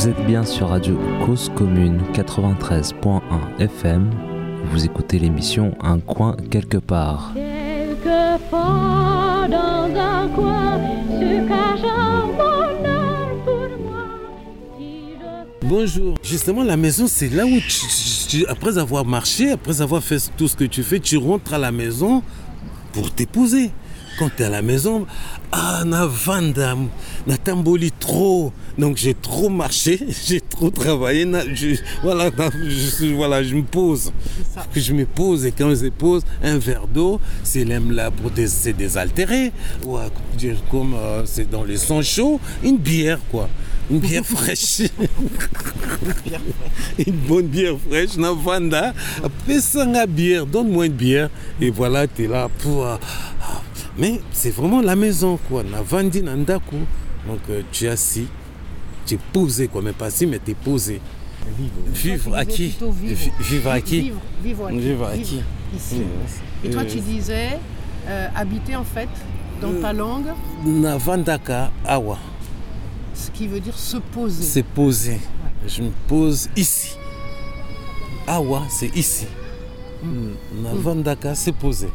[0.00, 3.20] Vous êtes bien sur Radio Cause Commune 93.1
[3.58, 4.08] FM.
[4.72, 7.32] Vous écoutez l'émission Un coin quelque part.
[7.34, 10.80] Quelquefois dans un coin
[11.10, 14.06] se cache un bonheur pour moi.
[14.78, 15.10] Si
[15.62, 16.14] je Bonjour.
[16.22, 20.30] Justement, la maison, c'est là où, tu- tu- tu- après avoir marché, après avoir fait
[20.38, 22.22] tout ce que tu fais, tu rentres à la maison
[22.94, 23.70] pour t'épouser.
[24.20, 25.06] Quand tu es à la maison,
[25.50, 26.76] ah, Navanda,
[27.26, 28.52] Natamboli trop.
[28.76, 31.24] Donc j'ai trop marché, j'ai trop travaillé.
[31.24, 34.12] na- je- voilà, na- je, voilà, je me pose.
[34.76, 38.46] Je me pose et quand je pose, un verre d'eau, c'est l'aime là pour des,
[38.46, 39.52] c'est désaltéré.
[39.86, 43.48] Ou à dire comme euh, c'est dans les sangs chauds, une bière quoi.
[43.90, 44.82] Une bière fraîche.
[47.04, 48.94] une bonne bière fraîche, Navanda.
[49.46, 51.28] Fais ça la bière, donne-moi une bière.
[51.60, 52.86] Et voilà, tu es là pour.
[52.86, 53.00] ah.
[54.00, 55.62] Mais c'est vraiment la maison, quoi.
[55.62, 56.76] Navandi Nandaku.
[57.28, 58.26] Donc euh, tu es assis,
[59.06, 59.82] tu es posé, quoi.
[59.82, 61.00] Mais pas assis, mais tu es posé.
[61.92, 62.92] Vivre à qui vivre.
[62.92, 65.40] Vi- Vivre à qui Vivre, vivre à qui Vivre à qui
[65.76, 65.96] Ici.
[66.02, 67.58] Euh, Et toi, euh, tu disais
[68.08, 69.08] euh, habiter en fait
[69.62, 70.26] dans ta langue,
[70.64, 72.18] Navandaka Awa.
[73.14, 74.42] ce qui veut dire se poser.
[74.42, 75.18] C'est posé.
[75.68, 76.96] Je me pose ici.
[78.26, 79.26] Awa, c'est ici.
[80.62, 81.88] Navandaka, c'est posé.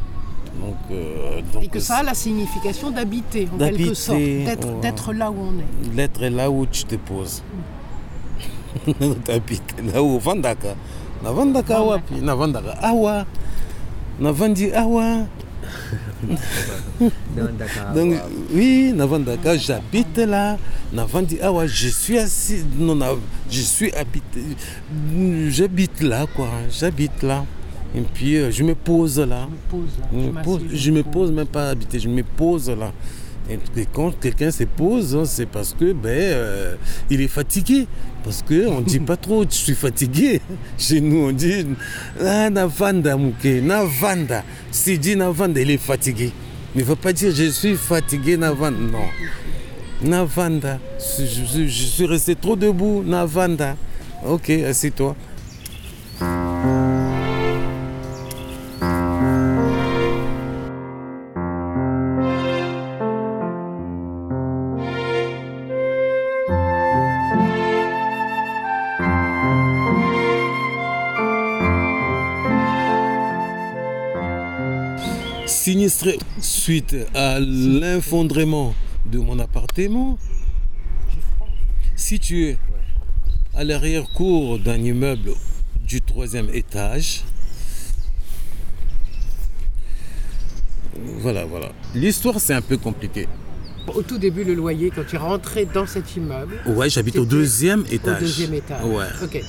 [0.60, 4.68] Donc, euh, donc, Et que ça a la signification d'habiter, en quelque D'habiter, sorte, d'être,
[4.68, 4.80] ouais.
[4.80, 5.94] d'être là où on est.
[5.94, 7.42] L'être est là où tu te poses.
[9.24, 10.74] T'habites là où Vandaka.
[11.22, 12.14] Navandaka wapi?
[12.22, 13.24] Navandaka awa.
[14.20, 15.26] Navandi awa.
[17.94, 18.14] Donc
[18.52, 20.56] oui, Navandaka, j'habite là.
[20.92, 22.64] Navandi awa, je suis assis.
[22.78, 23.10] Non, na-
[23.50, 24.42] je suis habité.
[25.48, 26.48] J'habite là quoi.
[26.70, 27.44] J'habite là.
[27.96, 29.48] Et puis euh, je me pose là.
[29.48, 30.06] Je me pose là.
[30.12, 32.92] Je je me pose, je me pose même pas habiter, je me pose là.
[33.48, 33.58] Et
[33.92, 36.74] quand quelqu'un se pose, hein, c'est parce que ben euh,
[37.10, 37.86] il est fatigué.
[38.24, 40.40] Parce que on dit pas trop, je suis fatigué.
[40.78, 41.64] Chez nous on dit
[42.20, 44.42] ah, Navanda Mouké, Navanda.
[44.70, 46.32] Si dit Navanda, il est fatigué.
[46.74, 48.78] Il ne veut pas dire je suis fatigué Navanda.
[48.78, 49.06] Non.
[50.02, 50.78] Navanda.
[50.98, 53.76] Je, je- je suis resté trop debout, Navanda.
[54.26, 55.14] Ok, assieds-toi.
[76.66, 78.74] Suite à l'infondrement
[79.12, 80.18] de mon appartement,
[81.94, 82.58] situé
[83.54, 85.30] à l'arrière-cour d'un immeuble
[85.86, 87.22] du troisième étage.
[91.20, 91.70] Voilà, voilà.
[91.94, 93.28] L'histoire, c'est un peu compliqué.
[93.86, 97.24] Au tout début, le loyer, quand tu es rentré dans cet immeuble, Ouais, j'habite au
[97.24, 98.20] deuxième au étage.
[98.22, 98.84] deuxième étage.
[98.84, 99.06] Ouais.
[99.22, 99.40] Ok.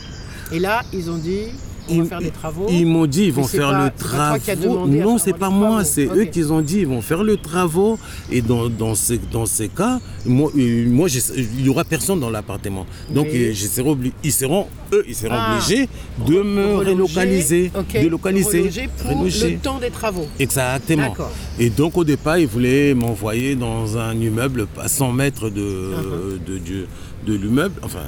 [0.51, 1.45] Et là, ils ont dit,
[1.89, 2.65] Ils- va faire des travaux.
[2.69, 4.87] Ils m'ont dit ils vont faire pas- le travaux.
[4.87, 7.97] Non, c'est pas moi, c'est eux qui ont dit ils vont faire le travaux.
[8.31, 12.29] Et dans, dans, ces, dans ces cas, moi, euh, moi il n'y aura personne dans
[12.29, 12.85] l'appartement.
[13.13, 15.55] Donc je serai ils seront, eux, ils seront Ah.
[15.57, 15.87] obligés
[16.27, 17.71] de me Reloger, relocaliser.
[17.77, 18.69] ok, De localiser.
[19.01, 19.51] pour reloger.
[19.51, 20.27] le temps des travaux.
[20.39, 21.13] Exactement.
[21.59, 26.45] Et donc au départ, ils voulaient m'envoyer dans un immeuble à 100 mètres de, Uh-huh.
[26.45, 26.85] de, du-
[27.25, 27.99] de l'immeuble, enfin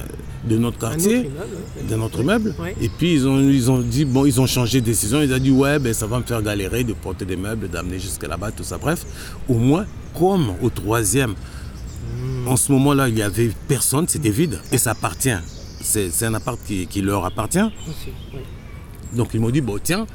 [0.48, 1.30] de notre quartier ouais.
[1.88, 2.54] de notre meuble.
[2.58, 2.74] Ouais.
[2.80, 5.20] Et puis ils ont, ils ont dit, bon, ils ont changé de décision.
[5.22, 7.98] Ils ont dit, ouais, ben, ça va me faire galérer de porter des meubles, d'amener
[7.98, 8.78] jusqu'à là-bas, tout ça.
[8.78, 9.04] Bref,
[9.48, 9.84] au moins,
[10.18, 11.34] comme au troisième,
[12.46, 15.36] en ce moment-là, il n'y avait personne, c'était vide et ça appartient.
[15.82, 17.58] C'est un appart qui, qui leur appartient.
[17.60, 18.10] Aussi.
[19.14, 20.06] Donc ils m'ont dit, bon, tiens,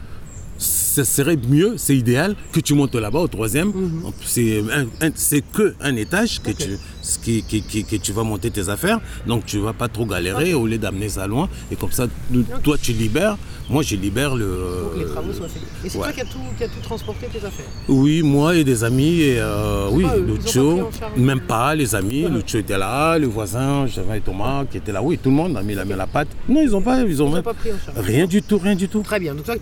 [0.58, 3.68] ce serait mieux, c'est idéal que tu montes là-bas au troisième.
[3.70, 4.12] Mhm.
[4.26, 8.12] C'est un- un- c'est que un étage que, tu, ce qui, qui- qui- que tu
[8.12, 9.00] vas monter tes affaires.
[9.28, 11.48] Donc tu vas pas trop galérer au lieu d'amener ça loin.
[11.72, 12.08] Et comme ça,
[12.64, 13.38] toi tu libères,
[13.70, 14.48] moi je libère le.
[14.84, 15.62] Pour que les travaux soient faits.
[15.84, 16.04] Et c'est ouais.
[16.06, 19.22] toi qui as, tout, qui as tout transporté tes affaires Oui, moi et des amis,
[19.22, 20.48] et euh, oui, pas pas
[21.00, 25.02] charge même pas les amis, Lucho était là, le voisin, j'avais Thomas qui était là,
[25.04, 26.28] oui, tout le monde a mis la main à la pâte.
[26.50, 28.06] Non, ils ont pas, ils ont Ils n'ont même- pas pris en charge.
[28.06, 29.02] rien du tout, rien du tout.
[29.02, 29.36] Très bien.
[29.36, 29.56] Donc toi,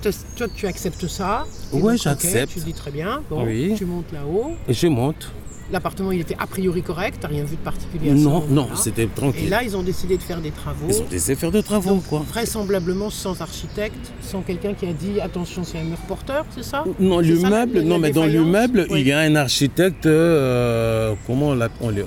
[0.56, 1.46] tu acceptes ça.
[1.74, 2.54] Et ok, j'accepte.
[2.54, 3.22] tu dis très bien.
[3.30, 3.74] Bon, Oui.
[3.78, 4.52] tu montes là-haut.
[4.68, 5.32] Et je monte.
[5.72, 7.18] L'appartement, il était a priori correct.
[7.22, 9.50] T'as rien vu de particulier à ce Non, non, c'était Et tranquille.
[9.50, 10.86] là, ils ont décidé de faire des travaux.
[10.90, 12.24] Ils ont décidé de faire des travaux, Donc, quoi.
[12.30, 16.84] vraisemblablement sans architecte, sans quelqu'un qui a dit attention, c'est un mur porteur, c'est ça?
[17.00, 19.02] Non, l'immeuble, non, mais dans l'immeuble, Oui.
[19.02, 21.56] il y a un architecte, euh, comment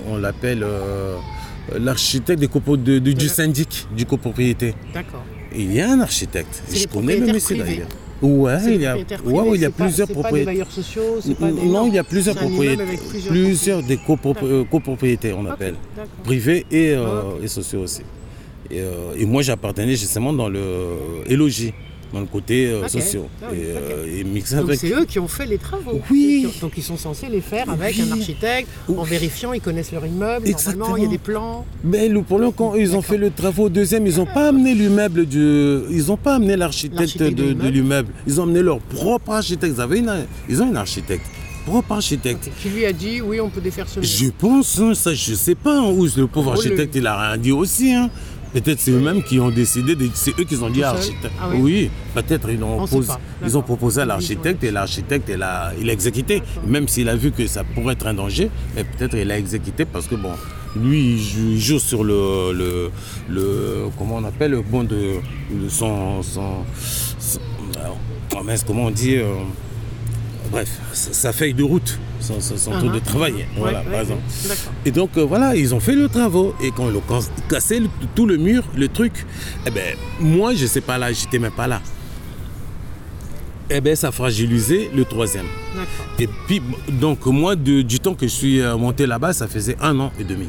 [0.04, 1.16] on l'appelle euh,
[1.80, 4.74] L'architecte des copo- de- de- du syndic, du copropriété.
[4.94, 5.24] D'accord.
[5.52, 6.62] Il y a un architecte.
[6.72, 7.88] Je connais le monsieur d'ailleurs.
[8.22, 10.46] Ouais, C'est il y a, propriétaires ouais, ouais, il y a plusieurs propriétaires.
[10.46, 11.62] bailleurs sociaux, c'est pas des...
[11.66, 12.34] Non, il y a plusieurs
[12.80, 13.98] avec plusieurs Plusieurs des
[14.42, 15.74] euh, copropriétés, on appelle.
[15.94, 16.10] d'accord.
[16.24, 18.02] Privés et, euh, et sociaux aussi.
[18.70, 20.96] Et, euh, et moi, j'appartenais justement dans le
[21.26, 21.72] élogis,
[22.12, 23.22] dans le côté euh, social.
[23.42, 24.78] Ah oui, et, euh, et mixé Donc avec.
[24.80, 26.00] c'est eux qui ont fait les travaux.
[26.10, 26.46] Oui.
[26.48, 28.02] Ont- Donc ils sont censés les faire avec Oui.
[28.08, 30.86] un architecte, en vérifiant, ils connaissent leur immeuble, Exactement.
[30.86, 31.64] normalement, il y a des plans.
[31.84, 34.74] Mais le problème, quand ils ont fait le travail au deuxième, ils n'ont pas amené
[34.74, 35.38] l'immeuble du.
[35.90, 38.12] Ils n'ont pas amené l'architecte de l'immeuble.
[38.26, 39.74] Ils ont amené leur propre architecte.
[39.76, 41.26] Ils, avaient une, ils ont une architecte.
[41.66, 42.48] Propre architecte.
[42.62, 44.08] Qui lui a dit oui, on peut défaire ce mur.
[44.08, 47.04] Je pense, hein, ça je sais pas, hein, où le pauvre Oh, le- architecte il
[47.08, 47.92] a rien dit aussi.
[47.92, 48.08] hein.
[48.60, 51.30] Peut-être c'est eux-mêmes qui ont décidé, de- c'est eux qui ont dit l'architecte.
[51.38, 51.58] Ah oui.
[51.60, 52.78] oui, peut-être ils, ont
[53.44, 56.42] ils proposé à l'architecte et l'architecte il a, il a exécuté.
[56.66, 59.84] Même s'il a vu que ça pourrait être un danger, mais peut-être il a exécuté
[59.84, 60.32] parce que bon,
[60.74, 62.90] lui il joue, sur le, le,
[63.28, 65.16] le- comment on appelle le bon de,
[65.50, 66.64] de son, son,
[67.18, 67.40] son-
[67.78, 67.98] alors,
[68.66, 69.34] comment on dit euh,
[70.50, 72.94] bref, sa, sa feuille de route, son, son- son truc Uh-huh.
[72.94, 74.22] de travail, voilà Ouais, par exemple.
[74.84, 76.54] Et donc euh, voilà, ils ont fait le travaux.
[76.62, 79.26] Et quand ils ont cas- cassé le- tout le mur, le truc,
[79.66, 81.80] eh ben moi je sais pas là, j'étais même pas là.
[83.68, 85.46] Eh ben ça a fragilisé le troisième.
[86.18, 89.76] Et puis donc moi de- du temps que je suis euh, monté là-bas, ça faisait
[89.80, 90.48] un an et demi.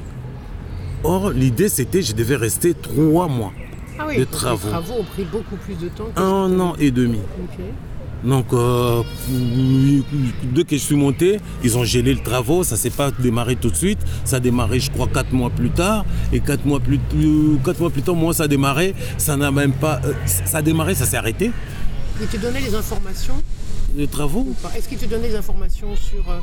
[1.03, 3.51] Or l'idée c'était je devais rester trois mois,
[3.99, 4.65] Ah oui, Les donc travaux.
[4.67, 6.09] les travaux ont pris beaucoup plus de temps.
[6.15, 7.19] que un an et demi.
[8.23, 8.47] Donc,
[10.53, 12.63] dès que je suis monté, ils ont gelé le travaux.
[12.63, 13.99] Ça s'est pas démarré tout de suite.
[14.25, 16.05] Ça a démarré, je crois, quatre mois plus tard.
[16.33, 18.95] Et quatre mois plus, euh, quatre mois plus tard, moi, ça a démarré.
[19.17, 20.01] Ça n'a même pas.
[20.05, 21.51] euh, ça a démarré, ça s'est arrêté.
[22.19, 23.35] Il te donnait les informations?
[24.05, 24.45] Travaux.
[24.75, 26.39] Est-ce qu'il te donnait des informations sur euh,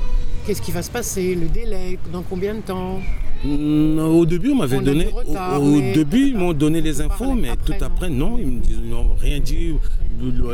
[0.47, 3.01] qu'est-ce qui va se passer, le délai, dans combien de temps?
[3.45, 5.07] Mm, Au début, on m'avait donné.
[5.07, 8.39] retard, au, début, ils m'ont donné les infos, mais après, tout après, non.
[8.39, 9.75] Ils me disent, ils n'ont rien dit.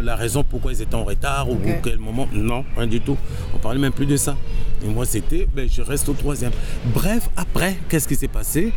[0.02, 2.26] La raison pourquoi ils étaient en retard ou quel moment.
[2.32, 3.16] Non, rien du tout.
[3.54, 4.36] On parlait même plus de ça.
[4.84, 6.52] Et moi, c'était, ben, je reste au troisième.
[6.94, 8.72] Bref, après, qu'est-ce qui s'est passé?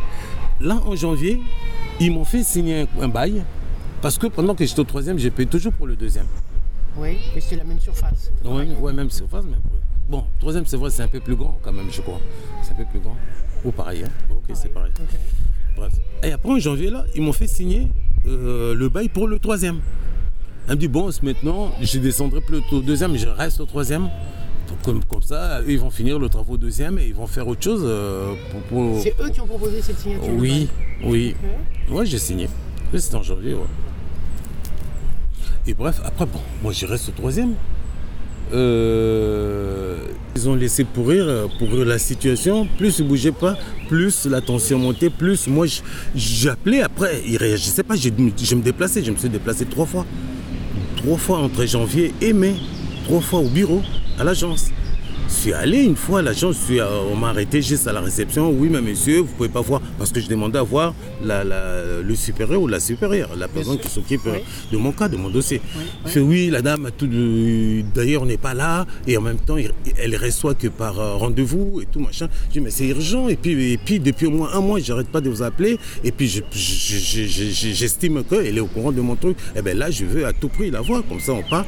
[0.61, 1.39] Là, en janvier,
[1.99, 3.43] ils m'ont fait signer un, un bail.
[4.01, 6.25] Parce que pendant que j'étais au troisième, j'ai payé toujours pour le deuxième.
[6.97, 8.31] Oui, mais c'est la même surface.
[8.45, 9.53] Ouais, ouais, même surface, même.
[9.53, 9.79] ouais.
[10.09, 12.19] Bon, troisième, c'est vrai, c'est un peu plus grand quand même, je crois.
[12.61, 13.15] C'est un peu plus grand.
[13.65, 14.09] Ou pareil, hein.
[14.29, 14.91] Ok, c'est pareil.
[15.77, 15.93] Bref.
[16.23, 17.87] Et après, en janvier, là, ils m'ont fait signer
[18.27, 19.79] euh, le bail pour le troisième.
[20.67, 24.09] Elle me dit, bon, maintenant, je descendrai plutôt au deuxième, je reste au troisième.
[24.83, 27.47] Comme, comme ça, eux, ils vont finir le travail au deuxième et ils vont faire
[27.47, 28.61] autre chose euh, pour...
[28.61, 30.67] pour- C'est eux qui ont proposé cette signature Oui,
[31.05, 31.35] oui.
[31.91, 32.49] Ouais, j'ai signé.
[32.91, 33.59] Oui, C'était en janvier, ouais.
[35.65, 37.53] Et bref, après, bon, moi, je reste au troisième.
[38.53, 39.97] Euh,
[40.35, 42.67] ils ont laissé pourrir, euh, pourrir la situation.
[42.77, 43.57] Plus ils ne bougeaient pas,
[43.87, 45.65] plus la tension montait, plus moi,
[46.15, 47.21] j'appelais après.
[47.25, 47.95] Ils ne réagissaient pas.
[47.95, 49.03] Je me déplaçais.
[49.03, 50.05] Je me suis déplacé trois fois.
[50.97, 52.55] Trois fois entre janvier et mai.
[53.05, 53.81] Trois fois au bureau,
[54.19, 54.69] à l'agence.
[55.27, 58.49] Je suis allé une fois à l'agence, euh, on m'a arrêté juste à la réception.
[58.51, 59.81] Oui, mais monsieur, vous pouvez pas voir.
[59.97, 60.93] Parce que je demandais à voir
[61.23, 64.39] la- la- le supérieur ou la supérieure, la personne qui s'occupe euh, Oui.
[64.71, 65.59] de mon cas, de mon dossier.
[66.05, 66.89] Il fait oui, la dame
[67.93, 68.85] D'ailleurs, n'est pas là.
[69.07, 72.27] Et en même temps, elle reçoit que par euh, rendez-vous et tout machin.
[72.49, 73.27] Je dis, mais c'est urgent.
[73.27, 75.77] Et puis, et puis, depuis au moins un mois, j'arrête pas de vous appeler.
[76.03, 79.35] Et puis, je- je- je- je- je- j'estime qu'elle est au courant de mon truc.
[79.55, 81.03] Et bien là, je veux à tout prix la voir.
[81.09, 81.65] Comme ça, on part.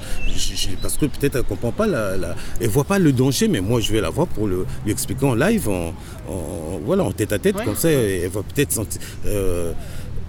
[0.82, 3.80] Parce que peut-être elle comprend pas la, la- Elle voit pas le danger, mais moi,
[3.82, 5.94] je vais la voir pour le, lui expliquer en live, en,
[6.30, 7.56] en- voilà, en tête à tête.
[7.56, 7.66] Ouais.
[7.66, 9.00] Comme ça, elle va peut-être sentir.
[9.26, 9.74] euh,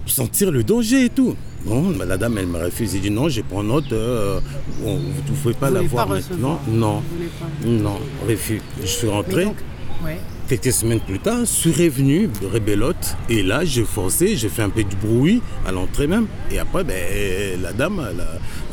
[0.05, 1.35] sentir le danger et tout.
[1.65, 2.95] Bon, bah, la dame, elle me refuse.
[2.95, 3.91] Elle dit non, je prends note.
[3.91, 4.39] euh,
[4.85, 4.99] on- vous
[5.33, 6.59] ne pouvez pas Vous la voir pas maintenant.
[6.59, 6.59] recevoir.
[6.69, 7.29] Non, Vous voulez
[7.81, 7.83] pas.
[7.83, 8.61] non, refus.
[8.81, 9.43] Je suis rentré.
[9.45, 9.55] donc,
[10.05, 10.17] ouais.
[10.47, 13.17] Quelques semaines plus tard, je suis revenu de Rébelote.
[13.29, 16.27] Et là, j'ai forcé, j'ai fait un peu du bruit à l'entrée même.
[16.51, 18.01] Et après, ben, la dame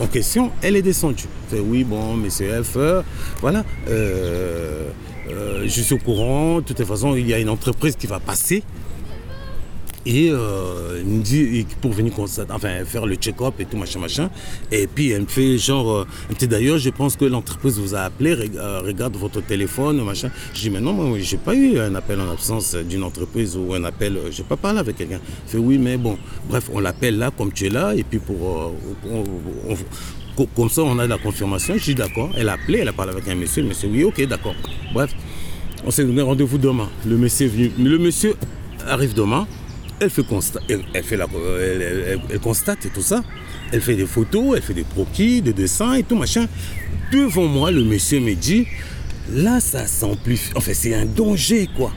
[0.01, 1.25] en question, elle est descendue.
[1.49, 3.03] Fait oui, bon, monsieur F, euh,
[3.41, 3.65] voilà.
[3.89, 4.89] euh,
[5.29, 6.61] euh, je suis au courant.
[6.61, 8.63] De toute façon, il y a une entreprise qui va passer.
[10.07, 14.01] Et euh, il me dit pour venir constater, enfin faire le check-up et tout machin
[14.01, 14.29] machin.
[14.71, 18.37] Et puis elle me fait genre, euh, d'ailleurs je pense que l'entreprise vous a appelé,
[18.57, 20.31] euh, regarde votre téléphone machin.
[20.53, 23.73] Je dis mais non moi j'ai pas eu un appel en absence d'une entreprise ou
[23.73, 25.21] un appel, j'ai pas parlé avec quelqu'un.
[25.47, 26.19] Fait oui mais bon,
[26.51, 28.75] bref on l'appelle là comme tu es là et puis pour
[30.55, 31.75] comme ça on a la confirmation.
[31.79, 32.29] Je dis d'accord.
[32.37, 34.55] Elle a appelé, elle a parlé avec un monsieur, le monsieur oui ok d'accord.
[34.93, 35.15] Bref,
[35.87, 36.91] on s'est donné rendez-vous demain.
[37.07, 38.35] Le monsieur est venu, le monsieur
[38.87, 39.47] arrive demain.
[40.01, 41.27] Elle fait constat, elle, fait la,
[41.61, 43.23] elle, elle- constate tout ça.
[43.73, 46.47] Elle fait des photos, elle fait des croquis, des dessins et tout machin.
[47.13, 48.67] Devant moi, le monsieur me dit,
[49.31, 50.53] là, ça s'amplifie.
[50.57, 51.93] En fait, c'est un danger, quoi.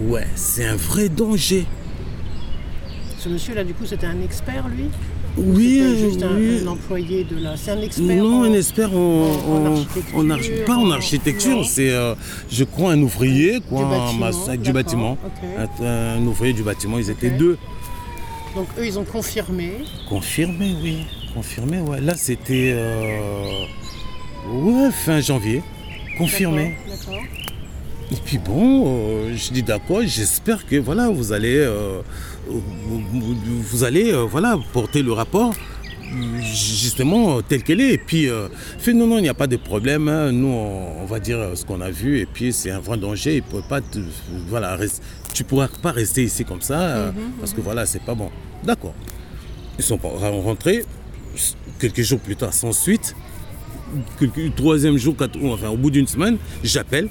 [0.00, 1.64] Ouais, c'est un vrai danger.
[3.18, 4.84] Ce monsieur-là, du coup, c'était un expert, lui?
[5.36, 6.60] Oui, C'était juste un, oui.
[6.64, 7.56] un employé de la...
[7.56, 8.96] C'est un expert Non, en- un expert en,
[9.48, 12.14] en- architecture, pas en architecture, c'est, euh,
[12.50, 15.18] je crois, un ouvrier, quoi, Du bâtiment, du bâtiment,
[15.58, 15.84] un,
[16.16, 16.98] un ouvrier du bâtiment.
[16.98, 17.58] Ils étaient deux.
[18.54, 19.72] Donc eux, ils ont confirmé.
[20.08, 20.98] Confirmé, oui.
[21.34, 22.00] Confirmé, ouais.
[22.00, 22.70] Là, c'était.
[22.74, 23.64] euh,
[24.50, 25.62] Ouais, fin janvier.
[26.16, 26.76] Confirmé.
[26.88, 27.20] D'accord.
[28.12, 32.00] Et puis bon, euh, je dis d'accord, j'espère que voilà, vous allez, euh,
[32.48, 35.52] vous, allez euh, voilà, porter le rapport
[36.40, 37.94] justement tel qu'elle est.
[37.94, 38.28] Et puis,
[38.78, 40.06] fait non, non, il n'y a pas de problème.
[40.08, 40.30] hein.
[40.30, 42.20] Nous, on, on va dire ce qu'on a vu.
[42.20, 43.36] Et puis, c'est un vrai danger.
[43.36, 43.98] Il pas te-
[44.48, 44.78] voilà,
[45.34, 47.10] tu ne pourras pas rester ici comme ça euh,
[47.40, 48.30] parce que voilà, c'est pas bon.
[48.64, 48.94] D'accord.
[49.78, 50.84] Ils sont rentrés.
[51.80, 53.14] Quelques jours plus tard, sans suite.
[54.18, 57.08] Quelques, troisième jour, quatre- enfin, au bout d'une semaine, j'appelle.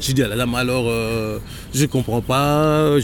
[0.00, 1.38] J'ai dit à la dame, alors, euh,
[1.74, 2.96] je comprends pas,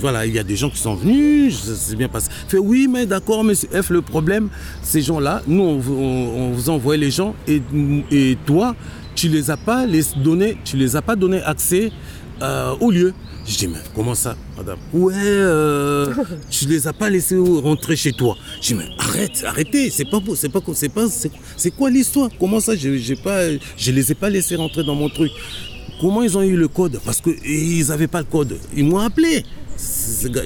[0.00, 2.28] voilà, il y a des gens qui sont venus, ça s'est bien passé.
[2.46, 4.50] Fait, oui, mais d'accord, monsieur F, le problème,
[4.82, 7.62] ces gens-là, nous, on, vous- envoie les gens et,
[8.10, 8.76] et toi,
[9.14, 11.90] tu les as pas les donné, tu les as pas donné accès
[12.42, 13.14] euh, au lieu.
[13.46, 14.78] Je dis, mais comment ça, madame?
[14.92, 16.12] Ouais, euh,
[16.50, 18.36] tu les as pas laissés rentrer chez toi.
[18.60, 22.28] Je dis, mais arrête, arrêtez, c'est pas, c'est pas, c'est c'est, c'est quoi l'histoire?
[22.38, 25.30] Comment ça, je, j'ai pas, je les ai pas laissés rentrer dans mon truc?
[26.00, 27.00] Comment ils ont eu le code?
[27.04, 28.58] Parce qu'ils n'avaient pas le code.
[28.76, 29.44] Ils m'ont appelé.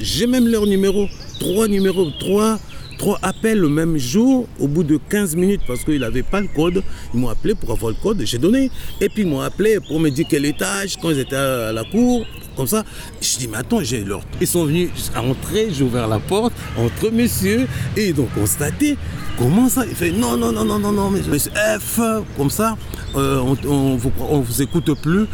[0.01, 1.09] J'ai même leur numéro.
[1.41, 2.59] Trois numéros, trois,
[2.99, 6.49] trois appels le même jour, au bout de 15 minutes, parce qu'ils n'avaient pas le
[6.55, 6.83] code.
[7.15, 8.71] Ils m'ont appelé pour avoir le code, j'ai donné.
[9.01, 11.85] Et puis ils m'ont appelé pour me dire quel étage, quand ils étaient à la
[11.85, 12.27] cour,
[12.61, 12.85] comme ça.
[13.23, 14.21] Je dis, mais attends, j'ai leur...
[14.39, 18.99] Ils sont venus à entrer, j'ai ouvert la porte, entre messieurs, et ils ont constaté.
[19.39, 22.01] Comment ça Il fait non, non, non, non, non, non, mais monsieur F,
[22.37, 22.77] comme ça,
[23.17, 25.25] euh, on, on vous, on vous écoute plus.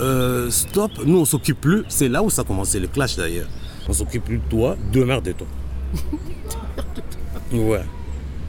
[0.00, 1.82] Euh, stop, nous on s'occupe plus.
[1.88, 3.48] C'est là où ça a commencé le clash d'ailleurs.
[3.88, 5.32] On s'occupe plus de toi, demeure-toi.
[7.52, 7.82] ouais,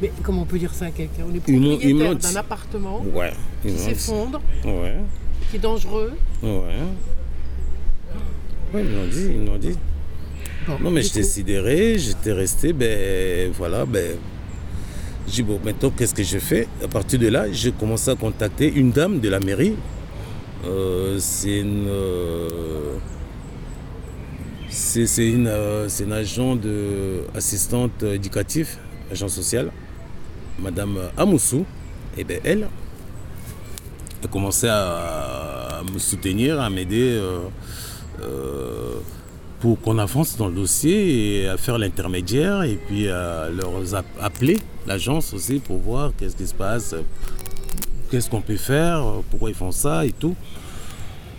[0.04, 1.24] Mais comment on peut dire ça à quelqu'un?
[1.28, 3.34] On est propriétaire d'un appartement ouais.
[3.64, 4.98] Qui s'effondre, Ouais,
[5.50, 6.14] qui est dangereux.
[6.44, 6.84] ouais.
[8.74, 9.76] Ils m'ont dit, ils m'ont dit.
[10.68, 14.18] Bon, Non, mais j'étais sidéré, j'étais resté, ben voilà, ben.
[15.28, 16.68] J'ai dit, bon, maintenant, qu'est-ce que je fais?
[16.84, 19.76] À partir de là, j'ai commencé à contacter une dame de la mairie.
[20.66, 21.88] Euh, c'est une.
[21.88, 22.98] euh,
[24.70, 28.78] c'est c'est une, euh, c'est une agent de assistante éducative,
[29.12, 29.72] agent social,
[30.60, 31.66] Madame Amoussou.
[32.18, 32.68] Et bien, elle,
[34.22, 37.20] elle commençait à, à me soutenir, à m'aider.
[38.22, 38.94] Euh, euh,
[39.60, 44.06] pour qu'on avance dans le dossier et à faire l'intermédiaire et puis à leur app-
[44.22, 44.58] appeler
[44.88, 46.96] l'agence aussi pour voir qu'est-ce qui se passe,
[48.10, 50.36] qu'est-ce qu'on peut faire, pourquoi ils font ça et tout.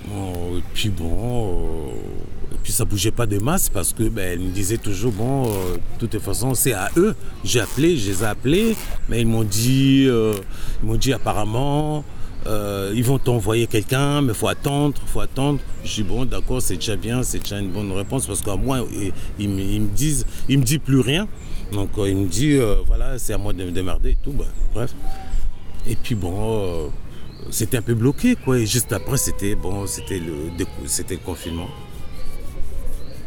[0.09, 4.33] Bon, et puis bon, euh, et puis ça bougeait pas de masse parce que ben,
[4.33, 7.15] elle me disait toujours bon, euh, de toute façon c'est à eux.
[7.45, 8.77] J'ai appelé, je les ai appelés,
[9.09, 10.35] mais ils m'ont dit, euh,
[10.83, 12.05] ils m'ont dit apparemment.
[12.47, 15.61] Euh, ils vont t'envoyer quelqu'un, mais il faut attendre, faut attendre.
[15.85, 18.85] Je dis bon, d'accord, c'est déjà bien, c'est déjà une bonne réponse parce qu'à moi,
[18.93, 21.29] ils, ils me- ils me disent, ils me disent plus rien.
[21.73, 24.33] Donc euh, il me dit, euh, voilà, c'est à moi de me démerder et tout.
[24.33, 24.95] ben, bref.
[25.87, 26.35] Et puis bon,
[26.87, 26.89] euh,
[27.51, 28.59] c'était un peu bloqué quoi.
[28.59, 30.35] Et juste après, c'était bon, c'était le,
[30.87, 31.69] c'était le confinement.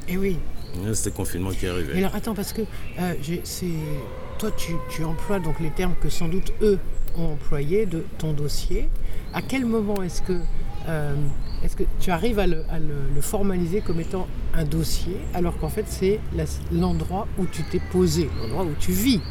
[0.10, 0.38] Eh oui.
[0.94, 1.98] C'était le confinement qui Mais arrivé.
[2.00, 2.62] alors attends, parce que
[3.00, 3.68] euh, c'est
[4.40, 6.80] toi tu, tu emploies donc les termes que sans doute eux
[7.18, 8.90] ont employés de ton dossier.
[9.34, 10.40] À quel moment est-ce que
[10.90, 11.16] euh,
[11.78, 15.70] que tu arrives à le, à le- le formaliser comme étant un dossier alors qu'en
[15.70, 16.20] fait c'est
[16.74, 19.22] l'endroit où tu t'es posé, l'endroit où tu vis,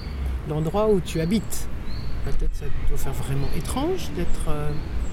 [0.49, 1.69] l'endroit où tu habites?
[2.25, 4.71] Peut-être ça doit faire vraiment étrange d'être euh,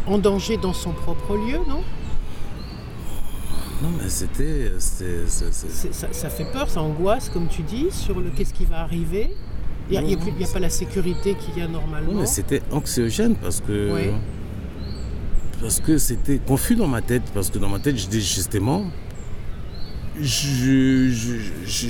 [0.07, 1.83] en danger dans son propre lieu, non?
[3.81, 8.53] Non, mais c'était, ça, ça fait peur, ça angoisse, comme tu dis, sur le qu'est-ce
[8.53, 9.31] qui va arriver.
[9.89, 12.11] Il n'y a, Non, plus- y a pas la sécurité qu'il y a normalement.
[12.11, 13.91] Non, mais c'était anxiogène parce que.
[13.93, 14.13] Ouais.
[15.61, 17.23] Parce que c'était confus dans ma tête.
[17.33, 18.85] Parce que dans ma tête, je dis justement.
[20.21, 21.89] je- je-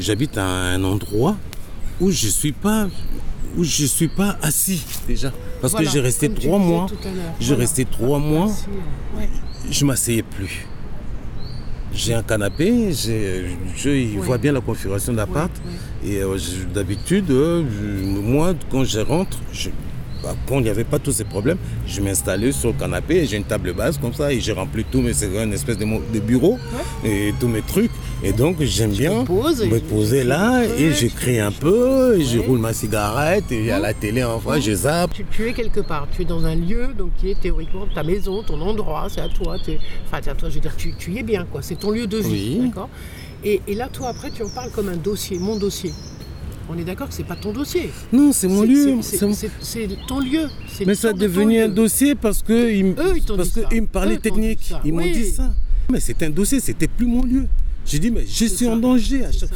[0.00, 1.36] J'habite à un endroit
[2.00, 2.88] où je suis pas
[3.56, 6.86] où je suis pas assis déjà parce Voilà, que j'ai resté trois mois
[7.40, 7.60] j'ai Voilà.
[7.60, 8.46] resté trois mois.
[9.16, 9.28] Ouais.
[9.70, 10.66] je m'asseyais plus
[11.92, 14.06] j'ai un canapé je, Ouais.
[14.22, 15.50] voit bien la configuration de l'appart
[16.02, 19.70] Ouais, et euh, je- d'habitude, euh, je- moi, quand je rentre, je-
[20.22, 23.26] bah, quand il n'y avait pas tous ces problèmes, je m'installais sur le canapé et
[23.26, 26.20] j'ai une table basse comme ça et j'ai rempli tout, mais c'est une espèce de,
[26.20, 26.58] bureau
[27.04, 27.90] et tous mes trucs.
[28.22, 32.46] Et donc j'aime bien me poser là et j'écris un peu, et je Ouais.
[32.46, 35.12] roule ma cigarette et a la télé en face, je zappe.
[35.14, 38.02] Tu, tu es quelque part, tu es dans un lieu donc qui est théoriquement ta
[38.02, 39.56] maison, ton endroit, c'est à toi.
[39.56, 41.62] Enfin, c'est à toi, je veux dire, tu, tu y es bien, quoi.
[41.62, 42.66] C'est ton lieu de vie, Oui.
[42.68, 42.88] d'accord?
[43.44, 45.92] Et, et là, toi, après, tu en parles comme un dossier, mon dossier.
[46.70, 47.90] On est d'accord que c'est pas ton dossier.
[48.12, 48.98] Non, c'est mon C'est- lieu.
[49.02, 50.48] c'est- c'est C'est c'est ton lieu.
[50.68, 51.72] c'est Mais ça de devenu un lieu.
[51.72, 54.72] dossier parce que ils, m- Eux, ils t'ont parce que ils me parlaient Eux technique.
[54.84, 55.54] Ils m'ont dit ça.
[55.90, 57.46] Mais c'était un dossier, c'était plus mon lieu.
[57.86, 58.70] J'ai dit, mais je suis ça.
[58.70, 59.50] en danger à C'est chaque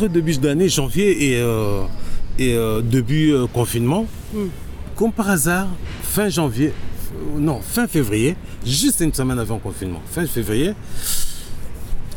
[0.00, 1.82] entre début d'année, janvier et, euh,
[2.38, 4.46] et euh, début euh, confinement, Hmm.
[4.96, 5.66] comme par hasard,
[6.02, 6.72] fin janvier,
[7.36, 10.72] non, fin février, juste une semaine avant le confinement, fin février,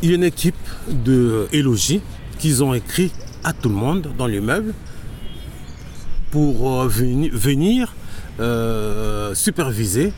[0.01, 0.55] il y a une équipe
[0.89, 2.01] de Élogie
[2.39, 3.11] qu'ils ont écrit
[3.43, 4.73] à tout le monde dans l'immeuble
[6.31, 7.93] pour veni- venir
[9.33, 10.13] superviser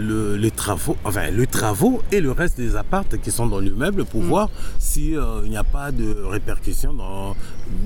[0.00, 4.04] le- les travaux, enfin les travaux et le reste des appartes qui sont dans l'immeuble
[4.04, 7.36] pour voir si euh, n'y a pas de répercussions dans,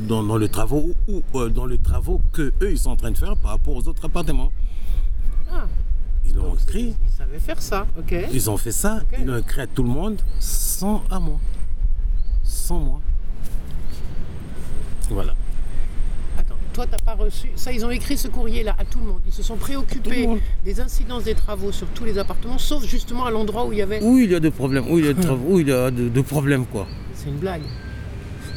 [0.09, 3.11] dans, dans les travaux ou euh, dans les travaux que eux ils sont en train
[3.11, 4.51] de faire par rapport aux autres appartements.
[5.53, 5.67] Ah.
[6.27, 8.15] Ils l'ont écrit, Ils savaient faire ça, ok.
[8.33, 11.39] ils ont fait ça, ils l'ont écrit à tout le monde sans à moi.
[12.43, 13.01] Sans moi.
[15.11, 15.35] Voilà.
[16.75, 17.49] Toi, t'as pas reçu.
[17.55, 19.21] Ça, ils ont écrit ce courrier-là à tout le monde.
[19.25, 20.29] Ils se sont préoccupés
[20.65, 23.83] des incidences des travaux sur tous les appartements, sauf justement à l'endroit où il y
[23.83, 24.03] avait.
[24.03, 25.73] Où il y a des problèmes, où il y a des travaux, où il y
[25.73, 26.89] a de, de problèmes quoi.
[27.15, 27.63] C'est une blague.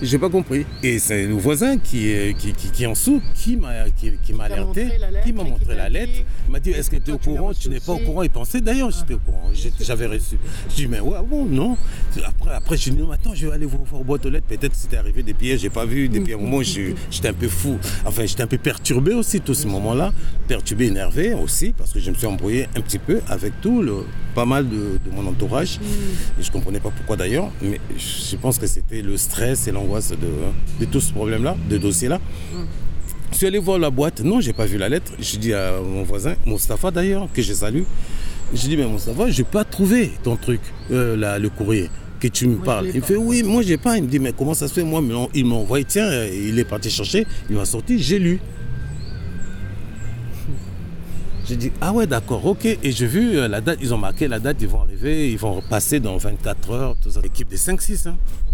[0.01, 0.65] J'ai pas compris.
[0.83, 4.11] Et c'est le voisin qui est, qui, qui, qui est en dessous qui m'a qui,
[4.23, 6.11] qui m'a alerté, montré la lettre qui m'a montré la dit, lettre.
[6.47, 7.51] Il m'a dit Est-ce que tu es au courant?
[7.53, 9.49] Tu n'es pas au courant Il pensait d'ailleurs j'étais au courant.
[9.79, 10.37] J'avais reçu.
[10.69, 11.77] Je dis Mais ouais, bon, non.
[12.25, 14.45] Après, après j'ai dit Non, attends, je vais aller voir voir boîte aux lettres.
[14.47, 16.09] Peut-être que c'était arrivé des pièges, j'ai pas vu.
[16.09, 17.77] Depuis un moment, je- j'étais un peu fou.
[18.05, 20.13] Enfin, j'étais un peu perturbé aussi, tout ce moment-là.
[20.47, 24.05] Perturbé, énervé aussi, parce que je me suis embrouillé un petit peu avec tout, le,
[24.35, 25.79] pas mal de, de mon entourage.
[26.39, 29.86] Et je comprenais pas pourquoi d'ailleurs, mais je pense que c'était le stress et l'angoisse
[29.91, 32.19] de, de tout ce problème-là, de dossier-là.
[33.31, 34.21] Je suis allé voir la boîte.
[34.21, 35.11] Non, j'ai pas vu la lettre.
[35.19, 37.83] J'ai dit à mon voisin, Moustapha d'ailleurs, que je salue.
[38.53, 42.47] J'ai dit, mais Moustapha, j'ai pas trouvé ton truc, euh, la- le courrier que tu
[42.47, 42.87] me Moi, je parles.
[42.93, 43.07] Il pas.
[43.07, 43.97] fait, oui, moi j'ai pas.
[43.97, 44.83] Il me dit, mais comment ça se fait?
[44.83, 45.01] Moi,
[45.33, 48.39] il m'a envoyé, tiens, il est parti chercher, il m'a sorti, j'ai lu.
[51.47, 52.65] J'ai dit, ah ouais, d'accord, ok.
[52.65, 55.37] Et j'ai vu euh, la date, ils ont marqué la date, ils vont arriver, ils
[55.37, 57.21] vont passer dans 24 heures, tout ça.
[57.23, 58.46] Équipe de 5-6, hein Ouais.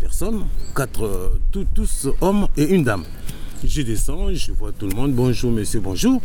[0.00, 1.28] Personnes, quatre, euh,
[1.74, 3.04] tous- hommes et une dame.
[3.64, 6.20] Je descends, je vois tout le monde, bonjour monsieur, bonjour.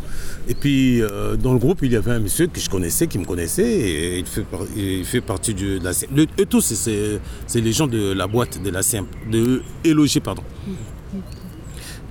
[0.48, 3.20] Et puis euh, dans le groupe, il y avait un monsieur que je connaissais, qui
[3.20, 4.44] me connaissait, et il fait,
[4.76, 5.92] il fait partie de la.
[6.16, 7.20] Le- Eux tous, c'est-
[7.54, 10.42] les gens de la boîte de la CIM, de Éloger, pardon.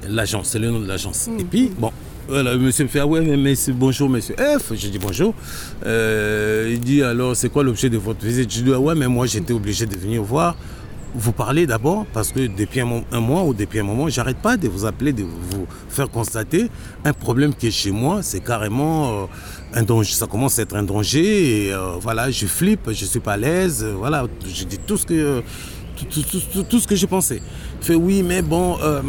[0.08, 1.28] L'agence, c'est le nom de l'agence.
[1.40, 1.90] Et puis, bon,
[2.28, 4.72] voilà, le monsieur me fait, ah ouais, mais, bonjour monsieur F.
[4.76, 5.34] Je dis bonjour.
[5.84, 8.52] Euh, il dit, alors, c'est quoi l'objet de votre visite?
[8.54, 10.56] Je dis, ah ouais, mais moi, j'étais obligé de venir voir.
[11.18, 14.36] Vous parler d'abord parce que depuis un, mo- un mois ou depuis un moment, j'arrête
[14.36, 16.68] pas de vous appeler, de vous faire constater
[17.06, 18.22] un problème qui est chez moi.
[18.22, 19.26] C'est carrément euh,
[19.72, 20.12] un danger.
[20.12, 23.82] Ça commence à être un danger euh, voilà, je flippe, je suis pas à l'aise.
[23.82, 25.42] euh, voilà, je dis tout ce que
[26.04, 27.40] tout, ce que j'ai pensé.
[27.80, 29.00] Fait oui, mais bon, euh,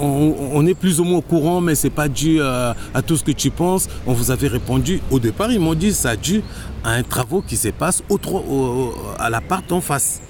[0.00, 3.24] on, est plus ou moins au courant, mais c'est pas dû à, à tout ce
[3.24, 3.88] que tu penses.
[4.06, 5.00] On vous avait répondu.
[5.10, 6.42] Au départ, ils m'ont dit ça dû
[6.84, 10.20] à un travaux qui se passe au, au- à l'appart en face.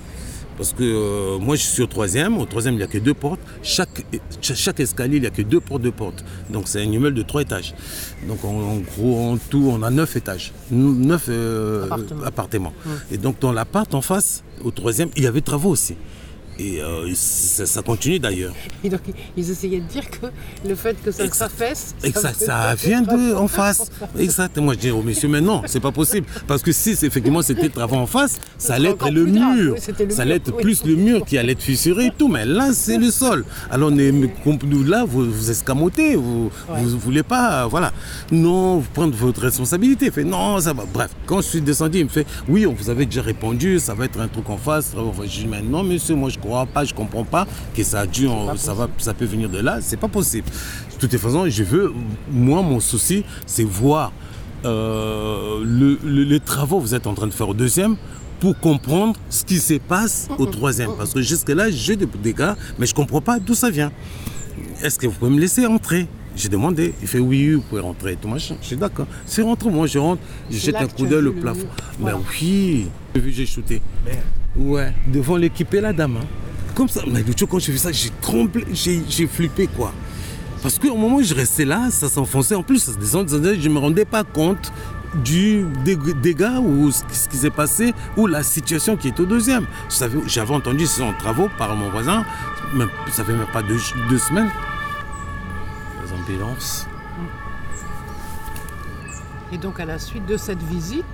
[0.57, 2.38] Parce que euh, moi, je suis au troisième.
[2.38, 3.41] Au troisième, il n'y a que deux portes.
[3.62, 4.05] Chaque,
[4.41, 6.25] cha- chaque escalier, il n'y a que deux portes de portes.
[6.51, 7.75] Donc, c'est un immeuble de trois étages.
[8.29, 10.53] Donc, en, en gros, en tout, on a neuf étages.
[10.71, 12.25] Neuf euh, Appartements.
[12.25, 12.73] appartements.
[13.11, 15.97] Et donc, dans l'appart en face, au troisième, il y avait travaux aussi.
[16.59, 18.55] Et euh, ça, ça continue d'ailleurs.
[18.85, 19.01] Et donc,
[19.37, 20.27] ils essayaient de dire que
[20.69, 21.51] le fait que ça Exact.
[21.51, 21.95] s'affaisse.
[22.15, 23.91] Ça, ça vient de en face.
[24.19, 24.73] Exactement.
[24.73, 26.27] Je dis au monsieur, mais non, c'est pas possible.
[26.47, 29.73] Parce que si effectivement c'était travaux en face, ça allait être le mur.
[29.75, 30.62] Oui, c'était le ça allait être oui.
[30.62, 32.29] plus le mur qui allait être fissuré et tout.
[32.29, 33.45] Mais là, c'est le sol.
[33.71, 36.17] Alors, on est, nous, là, vous, vous escamotez.
[36.17, 36.81] Vous Ouais.
[36.83, 37.93] vous voulez pas, voilà.
[38.31, 40.07] Non, vous prendre votre responsabilité.
[40.07, 40.85] Il fait non, ça va.
[40.93, 43.95] Bref, quand je suis descendu, il me fait oui, on vous avait déjà répondu, ça
[43.95, 44.93] va être un truc en face.
[44.97, 48.00] Enfin, Je dis, mais non, monsieur, moi je crois pas, je comprends pas que ça
[48.00, 49.78] a dû, en- ça, va, ça peut venir de là.
[49.81, 50.46] C'est pas possible.
[50.92, 51.92] De toute façon, je veux,
[52.31, 54.12] moi, mon souci, c'est voir
[54.64, 57.96] euh, le- le- les travaux que vous êtes en train de faire au deuxième
[58.38, 60.90] pour comprendre ce qui se passe au troisième.
[60.96, 63.90] Parce que jusque-là, j'ai des dégâts, mais je comprends pas d'où ça vient.
[64.83, 66.07] Est-ce que vous pouvez me laisser entrer?
[66.37, 66.94] J'ai demandé.
[67.02, 68.57] Il fait oui, oui, vous pouvez rentrer et tout machin.
[68.62, 69.07] Je suis d'accord.
[69.26, 71.66] C'est rentre, moi je rentre, je jette un coup d'œil au le plafond.
[71.98, 72.18] Mais Voilà.
[72.40, 73.83] oui, j'ai vu, j'ai shooté.
[74.57, 76.19] Ouais, devant l'équipe et la dame.
[76.19, 76.27] hein.
[76.75, 79.93] Comme ça, mais le jour quand j'ai vu ça, j'ai tremblé, j'ai j'ai flippé quoi.
[80.62, 82.55] Parce qu'au moment où je restais là, ça s'enfonçait.
[82.55, 84.73] En plus, ça se descendait, je ne me rendais pas compte
[85.25, 89.21] du dég- dégât ou ce qui- ce qui s'est passé ou la situation qui est
[89.21, 89.67] au deuxième.
[90.27, 92.25] J'avais entendu ces en travaux par mon voisin,
[92.75, 94.49] même, ça fait même pas deux, deux semaines.
[96.07, 96.87] Les ambulances.
[99.53, 101.05] Et donc, à la suite de cette visite,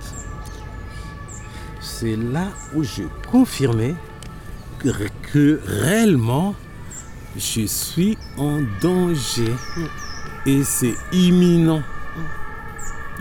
[1.99, 3.93] c'est là où je confirmais
[4.79, 4.89] que,
[5.33, 6.55] que réellement
[7.35, 9.53] je suis en danger.
[10.45, 11.83] Et c'est imminent.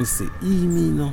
[0.05, 1.13] C'est imminent.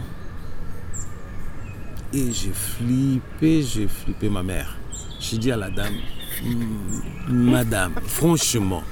[2.13, 4.77] Et j'ai flippé, j'ai flippé ma mère.
[5.19, 5.95] J'ai dit à la dame,
[7.27, 8.83] Madame, franchement,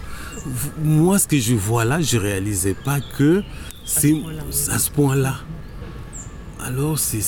[0.83, 3.43] moi ce que je vois là, je réalisais pas que
[3.86, 4.15] c'est
[4.71, 5.36] à ce point-là.
[6.59, 7.21] Alors c'est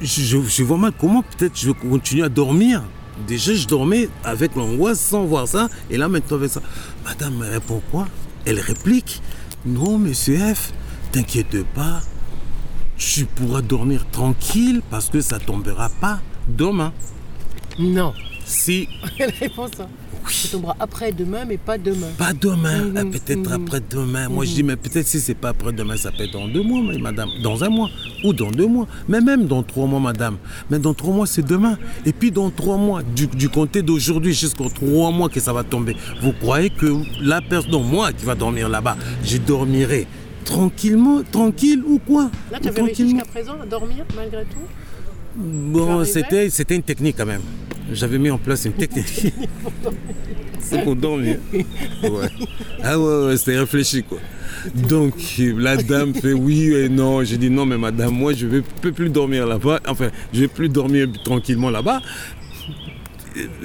[0.00, 2.82] je, je, je vois mal comment peut-être je vais continuer à dormir.
[3.26, 6.60] Déjà je dormais avec l'angoisse sans voir ça et là maintenant avec ça.
[7.04, 8.08] Madame me répond quoi?
[8.44, 9.22] Elle réplique
[9.64, 10.72] Non monsieur F,
[11.12, 12.00] t'inquiète pas,
[12.96, 16.92] tu pourras dormir tranquille parce que ça tombera pas demain.
[17.78, 18.12] Non.
[18.44, 19.88] Si, Elle répond ça.
[20.28, 22.08] Ça tombera après demain, mais pas demain.
[22.18, 23.52] pas demain, Mhm, ah, peut-être mhm.
[23.52, 24.28] après-demain.
[24.28, 26.80] Moi, je dis, mais peut-être si c'est pas après-demain, ça peut être dans deux mois,
[26.98, 27.28] madame.
[27.42, 27.90] Dans un mois
[28.24, 28.86] ou dans deux mois.
[29.08, 30.36] Mais même dans trois mois, madame.
[30.70, 31.76] Mais dans trois mois, c'est demain.
[32.06, 35.62] Et puis dans trois mois, du, du compter d'aujourd'hui jusqu'aux trois mois que ça va
[35.64, 35.96] tomber.
[36.22, 36.86] Vous croyez que
[37.20, 40.06] la personne, moi qui va dormir là-bas, je dormirai
[40.44, 44.58] tranquillement, tranquille ou quoi Là, tu avais réussi jusqu'à présent à dormir malgré tout?
[45.36, 47.40] Bon, c'était une technique quand même.
[47.92, 49.32] J'avais mis en place une technique.
[50.60, 51.36] C'est pour dormir.
[52.82, 54.18] Ah ouais, ouais, c'était réfléchi quoi.
[54.88, 57.22] Donc la dame fait oui et non.
[57.22, 59.80] J'ai dit non mais madame, moi je ne peux plus dormir là-bas.
[59.86, 62.00] Enfin, je vais plus dormir tranquillement là-bas.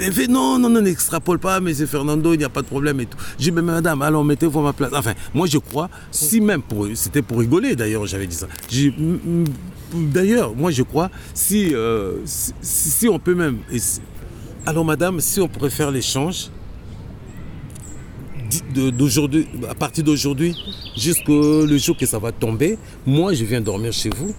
[0.01, 2.67] Elle fait non, non, non, n'extrapole pas, mais c'est Fernando, il n'y a pas de
[2.67, 3.17] problème et tout.
[3.37, 4.91] J'ai dit, mais madame, alors mettez-vous à ma place.
[4.93, 8.47] Enfin, moi je crois, si même, pour, c'était pour rigoler d'ailleurs, j'avais dit ça.
[8.69, 8.93] J'ai
[9.93, 13.59] D'ailleurs, moi je crois, si, euh, si on peut même.
[14.65, 16.49] Alors madame, si on pourrait faire l'échange
[18.73, 20.55] d'aujourd'hui, à partir d'aujourd'hui,
[20.97, 24.33] jusqu'au le jour que ça va tomber, moi je viens dormir chez vous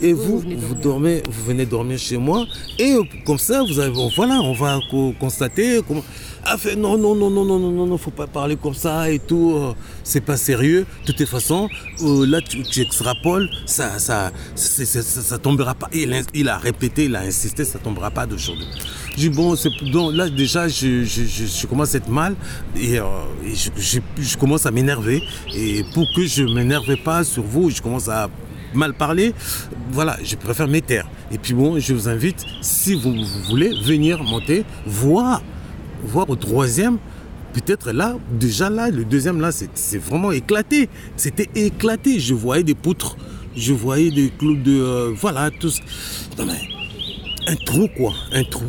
[0.00, 0.82] et Vous, vous, vous venez vous dormir.
[0.82, 2.44] dormez, vous venez dormir chez moi
[2.78, 6.02] et comme ça, vous avez, voilà, on va co- constater comment.
[6.44, 9.08] Ah, fait, non, non, non, non, non, non, non, non, faut pas parler comme ça
[9.08, 10.84] et tout, euh, c'est pas sérieux.
[11.06, 11.68] De toute façon,
[12.02, 15.88] euh, là, tu, tu extrapoles, ça, ça, ça, tombera pas.
[15.92, 18.66] Il, a- il a répété, il a insisté, ça tombera pas d'aujourd'hui.
[19.16, 19.36] J'ai dit,
[19.92, 22.34] bon, là, déjà, je, je, je, je commence à être mal
[22.76, 23.04] et, euh,
[23.44, 25.22] je, je- je commence à m'énerver.
[25.54, 28.28] Et pour que je m'énerve pas sur vous, je commence à
[28.74, 29.32] mal parler,
[29.92, 31.06] voilà, je préfère me taire.
[31.30, 35.40] Et puis bon, je vous invite, si vous, vous voulez, venir monter, voir,
[36.02, 36.98] voir au troisième.
[37.52, 40.88] Peut-être là, déjà là, le deuxième là, c'est vraiment éclaté.
[41.16, 42.18] C'était éclaté.
[42.18, 43.16] Je voyais des poutres,
[43.54, 44.72] je voyais des clous de.
[44.72, 45.50] euh, voilà,
[46.38, 46.52] mais
[47.46, 48.64] un trou quoi, un trou.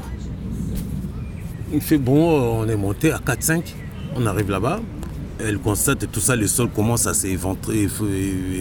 [1.74, 3.64] Il fait bon, euh, on est monté à 4-5,
[4.16, 4.82] on arrive là-bas,
[5.46, 7.88] elle constate tout ça, le sol commence à s'éventrer, et-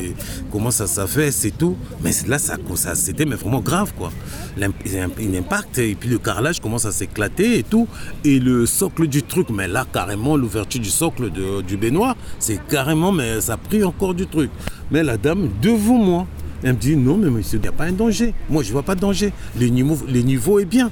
[0.07, 0.15] et-
[0.51, 1.77] commence à s'affaisser, c'est tout.
[2.03, 4.11] Mais là, ça, ça- c'était mais vraiment grave quoi.
[4.57, 4.75] L'imp-
[5.21, 7.87] Il impacte et puis le carrelage commence à s'éclater et tout.
[8.25, 12.61] Et le socle du truc, mais là carrément l'ouverture du socle de- du baignoire, c'est
[12.69, 14.51] carrément, mais ça a pris encore du truc.
[14.91, 16.27] Mais la dame devant moi,
[16.63, 18.35] elle me dit non mais monsieur, il n'y a pas un danger.
[18.51, 19.33] Moi je vois pas de danger.
[19.59, 20.91] Le niveau, le niveau est bien.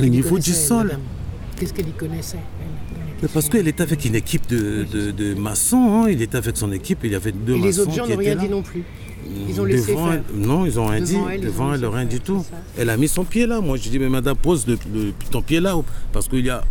[0.00, 0.98] Le niveau du sol.
[1.56, 2.87] Qu'est-ce qu'elle y connaissait elle,
[3.22, 6.08] Mais parce qu'elle était avec une équipe de, de- de maçons, hein.
[6.10, 8.16] il était avec son équipe, il y avait deux Et maçons les autres gens n'ont
[8.16, 8.42] rien là.
[8.42, 8.84] dit non plus.
[9.48, 10.22] Ils ont laissé Devant faire.
[10.34, 11.32] non, ils ont rien Devant dit.
[11.34, 12.44] elle, Devant elle, rien du tout.
[12.78, 13.60] Elle a mis son pied là.
[13.60, 15.74] Moi, je dis, mais madame, pose le, le- ton pied là.
[16.12, 16.64] Parce qu'il y a,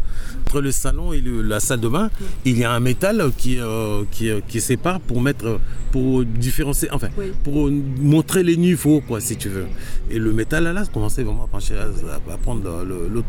[0.47, 2.10] entre le salon et le- la salle de bain,
[2.45, 5.60] il y a un métal qui, euh, qui, euh, qui sépare pour mettre,
[5.91, 7.25] pour différencier, enfin, Oui.
[7.43, 7.69] pour
[8.01, 9.67] montrer les niveaux, quoi, si tu veux.
[10.10, 12.63] Et le métal là, là, commençait vraiment à pencher, à, à prendre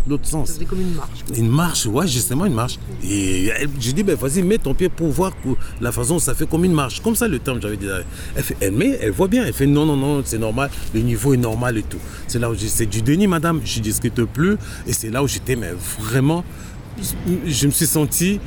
[0.06, 0.52] l'autre sens.
[0.52, 1.24] faisait comme une marche.
[1.26, 1.36] quoi.
[1.36, 2.78] Une marche, ouais, justement une marche.
[3.04, 5.32] Et elle- j'ai dit, ben vas-y, mets ton pied pour voir
[5.80, 7.00] la façon dont ça fait comme une marche.
[7.00, 7.86] Comme ça, le terme, j'avais dit.
[8.36, 9.44] Elle, fait, elle met, elle voit bien.
[9.46, 11.98] Elle fait, non, non, non, c'est normal, le niveau est normal et tout.
[12.26, 13.60] C'est là où j'ai c'est du déni, madame.
[13.64, 14.56] Je dis, ce qui te plaît.
[14.86, 16.44] Et c'est là où j'étais, mais vraiment,
[17.46, 18.40] je me suis senti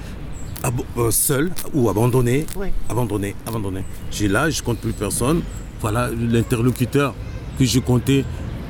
[0.97, 2.45] euh, seul ou abandonné.
[2.55, 2.71] Ouais.
[2.89, 3.83] Abandonné, abandonné.
[4.11, 5.41] J'ai là, je compte plus personne.
[5.81, 7.15] Voilà, l'interlocuteur
[7.57, 8.23] que je comptais.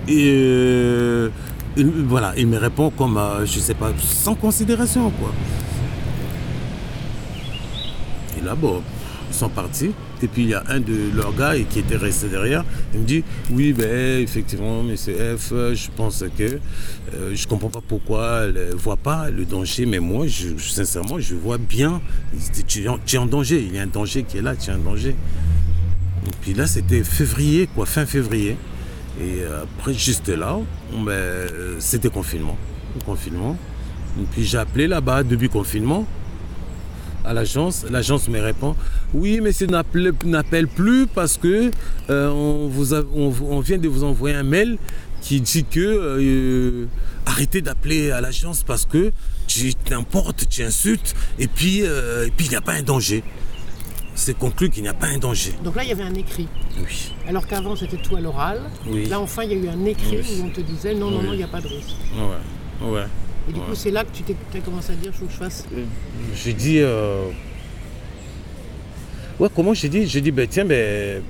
[0.07, 1.29] Et euh,
[1.75, 5.31] il- voilà, il me répond comme, euh, je sais pas, sans considération, quoi.
[8.43, 8.81] Là, bon,
[9.29, 9.91] ils sont partis.
[10.23, 12.63] Et puis il y a un de leurs gars qui était resté derrière.
[12.93, 16.59] Il me dit Oui, ben effectivement, monsieur F, je pense que
[17.13, 21.19] euh, je comprends pas pourquoi elle ne voit pas le danger, mais moi, je, sincèrement,
[21.19, 22.01] je vois bien.
[22.67, 24.77] Tu es, en, danger, il y a un danger qui est là, tu es en
[24.77, 25.15] danger.
[26.41, 28.57] Puis là, c'était février, quoi, fin février.
[29.19, 30.59] Et euh, après, juste là,
[30.93, 32.57] ben, euh, c'était confinement.
[33.05, 33.57] Confinement.
[34.19, 36.05] Et puis j'ai appelé là-bas, début confinement
[37.25, 37.85] à l'agence.
[37.89, 38.75] L'agence me répond
[39.13, 41.71] Oui, mais c'est n'appelle plus parce que
[42.09, 44.77] euh, on, vous a- on, on vient de vous envoyer un mail
[45.21, 46.85] qui dit que euh,
[47.25, 49.11] arrêtez d'appeler à l'agence parce que
[49.47, 53.23] tu t'importes, tu insultes et puis euh, et puis il n'y a pas un danger.
[54.15, 55.53] c'est conclu qu'il n'y a pas un danger.
[55.63, 56.47] Donc là, il y avait un écrit.
[56.79, 57.13] Oui.
[57.27, 58.61] Alors qu'avant, c'était tout à l'oral.
[58.87, 59.05] Oui.
[59.05, 60.39] Là, enfin, il y a eu un écrit Oui.
[60.41, 61.95] où on te disait non, non, non, il n'y a pas de risque.
[62.15, 62.89] Ouais.
[62.89, 63.05] Ouais.
[63.49, 65.31] Et du coup, c'est là que tu t'es as commencé à dire, il faut que
[65.31, 65.65] je fasse.
[66.35, 66.79] J'ai dit.
[66.79, 67.25] euh,
[69.39, 70.05] Ouais, comment j'ai dit?
[70.07, 71.21] J'ai dit, ben tiens, ben.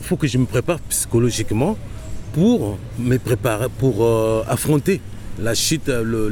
[0.00, 1.76] faut que je me prépare psychologiquement
[2.32, 5.00] pour me préparer, pour euh, affronter
[5.38, 6.28] la chute, euh, le-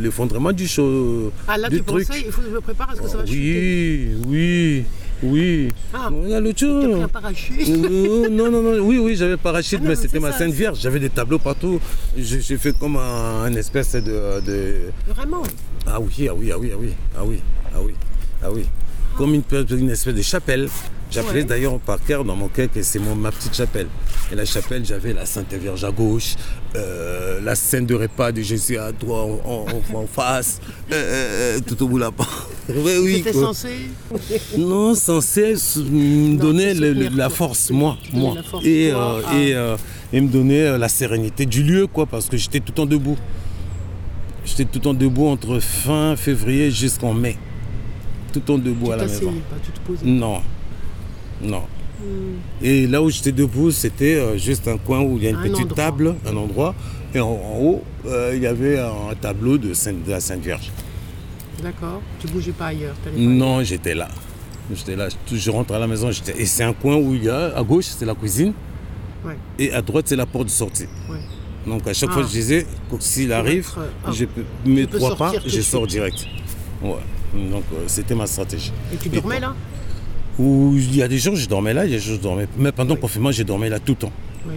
[0.00, 1.32] l'effondrement du show.
[1.46, 2.06] Ah, là, du tu truc.
[2.06, 4.08] pensais, il faut que je me prépare, est-ce que ça va chuter?
[4.26, 4.84] Oui, oui,
[5.22, 5.68] oui.
[5.94, 7.02] Ah, Regarde le tien.
[7.02, 7.68] un parachute.
[7.68, 10.78] Euh, non, non, non, oui, oui, j'avais parachute, Ah non, mais c'était ma Sainte Vierge.
[10.80, 11.80] J'avais des tableaux partout.
[12.16, 15.42] J'ai j'ai fait comme un, un espèce de, de- Vraiment.
[15.86, 17.40] Ah oui, ah oui, ah oui, ah oui, ah oui,
[17.74, 17.94] ah oui,
[18.42, 18.64] ah oui.
[19.18, 20.68] Comme une, espèce de chapelle.
[21.10, 21.44] J'appelais Ouais.
[21.44, 23.88] d'ailleurs par cœur dans mon cœur que c'est ma petite chapelle.
[24.30, 26.34] Et la chapelle, j'avais la Sainte Vierge à gauche,
[26.76, 30.60] euh, la scène de repas de Jésus à droite, en, en- en face,
[30.92, 32.26] euh, euh, tout au bout là-bas.
[32.68, 33.14] Oui, oui.
[33.16, 33.68] C'était censé.
[34.58, 35.54] Non, censé
[35.90, 38.34] me donner le- le- la force, moi, moi.
[38.48, 39.54] force, et, toi, et,
[40.12, 43.16] et me donner la sérénité du lieu, quoi, parce que j'étais tout le temps debout.
[44.44, 47.38] J'étais tout le temps debout entre fin février jusqu'en mai.
[48.32, 49.14] Tout le temps debout Tu à la maison.
[49.26, 50.06] t'asseyais pas, tu te posais.
[50.06, 50.40] Non,
[51.42, 51.62] non.
[52.00, 52.36] Hmm.
[52.64, 55.36] Et là où j'étais debout, c'était euh, juste un coin où il y a une
[55.36, 55.76] Un petite endroit.
[55.76, 56.74] table, un endroit.
[57.14, 60.42] Et en, en haut, euh, il y avait un tableau de, Sainte- de la Sainte
[60.42, 60.70] Vierge.
[61.62, 62.00] D'accord.
[62.20, 62.94] Tu bougeais pas ailleurs.
[62.96, 63.10] pas.
[63.16, 64.08] Non, j'étais là.
[64.72, 65.08] J'étais là.
[65.30, 66.10] Je je rentre à la maison.
[66.38, 68.52] Et c'est un coin où il y a, à gauche, c'est la cuisine.
[69.24, 69.36] Ouais.
[69.58, 70.86] Et à droite, c'est la porte de sortie.
[71.10, 71.18] Ouais.
[71.66, 72.14] Donc à chaque Ah.
[72.14, 72.66] fois, je disais,
[73.00, 74.10] s'il arrive, être, euh, ah.
[74.12, 76.26] je peux, mes peux trois pas, je sors direct.
[76.82, 76.92] Ouais.
[77.34, 78.72] Donc euh, c'était ma stratégie.
[78.92, 79.54] Et tu Mais dormais là?
[80.38, 82.20] Où il y a des jours, je dormais là, il y a des jours, je
[82.20, 82.46] dormais.
[82.56, 82.96] Mais pendant Oui.
[82.96, 84.12] le confinement, j'ai dormi là tout le temps.
[84.46, 84.54] Oui.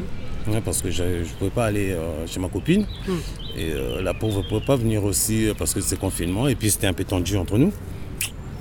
[0.48, 2.86] Ouais, parce que je ne pouvais pas aller euh, chez ma copine.
[3.08, 3.12] Hmm.
[3.58, 6.48] Et euh, la pauvre ne pouvait pas venir aussi parce que c'est confinement.
[6.48, 7.72] Et puis c'était un peu tendu entre nous.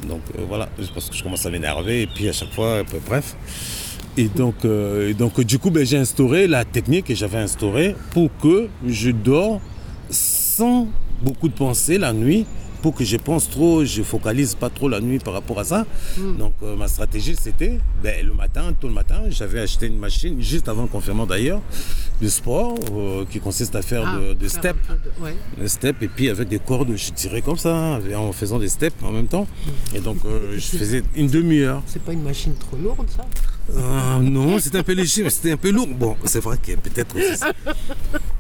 [0.09, 2.03] Donc euh, voilà, parce que je commence à m'énerver.
[2.03, 3.37] Et puis à chaque fois, bref.
[4.17, 8.29] Et donc, et donc du coup, ben, j'ai instauré la technique que j'avais instaurée pour
[8.43, 9.61] que je dors
[10.11, 10.89] sans
[11.23, 12.45] beaucoup de pensées la nuit.
[12.83, 15.87] Pour que je pense trop, je focalise pas trop la nuit par rapport à ça.
[16.39, 20.41] Donc euh, ma stratégie c'était, ben, le matin, tôt le matin, j'avais acheté une machine,
[20.41, 21.61] juste avant le confinement d'ailleurs,
[22.23, 24.77] de sport, euh, qui consiste à faire Ah, de, de faire step.
[24.89, 25.35] un peu de- Ouais.
[25.61, 29.03] Le step et puis avec des cordes, je tirais comme ça, en faisant des steps
[29.03, 29.47] en même temps.
[29.95, 31.83] Et donc euh, je faisais une demi-heure.
[31.87, 33.27] C'est pas une machine trop lourde ça?
[33.79, 35.89] Ah, non, c'était un peu léger, mais c'était un peu lourd.
[35.89, 37.45] Bon, c'est vrai que peut-être c'est-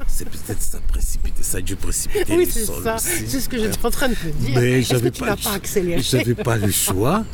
[0.06, 2.96] c'est peut-être ça précipité, ça a dû précipiter Oui, c'est ça.
[2.98, 4.58] C'est ce que j'étais en train de te dire.
[4.58, 6.02] Mais j'avais pas, pas accéléré?
[6.02, 7.24] J'avais pas le choix.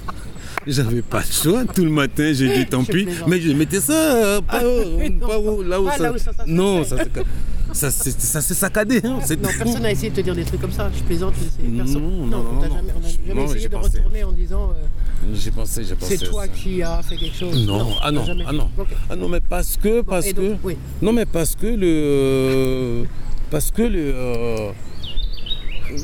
[0.66, 1.64] J'avais pas le choix.
[1.64, 3.06] Tout le matin, j'ai dit tant pis.
[3.28, 5.98] Mais je mettais ça euh, pas, non, pas haut, là où ça.
[5.98, 7.10] là où ça- non, ça s'est-
[7.72, 9.00] ça s'est ça s'est saccadé.
[9.04, 10.90] hein, c'est Non, personne n'a essayé de te dire des trucs comme ça.
[10.96, 12.02] Je plaisante, c'est Non, personne.
[12.02, 12.74] non, on non, t'a non.
[12.76, 13.98] jamais, on a jamais Non, essayé de pensé.
[13.98, 14.86] retourner en disant euh,
[15.34, 16.16] J'ai pensé, j'ai pensé.
[16.18, 16.48] c'est toi ça.
[16.48, 17.66] qui as fait quelque chose.
[17.66, 18.70] Non, ah on non, ah non.
[18.78, 18.88] Ok.
[19.10, 20.56] Ah non, mais parce que, parce donc, que.
[20.62, 20.76] oui.
[21.02, 23.04] Non, mais parce que le.
[23.50, 24.12] Parce que le.
[24.14, 24.70] euh,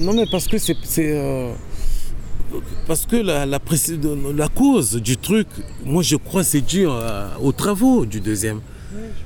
[0.01, 0.77] Non, mais parce que c'est.
[0.99, 1.53] euh,
[2.87, 3.99] Parce que la, la, précé-
[4.37, 5.47] la cause du truc,
[5.85, 8.61] moi je crois c'est dû à- aux travaux du deuxième.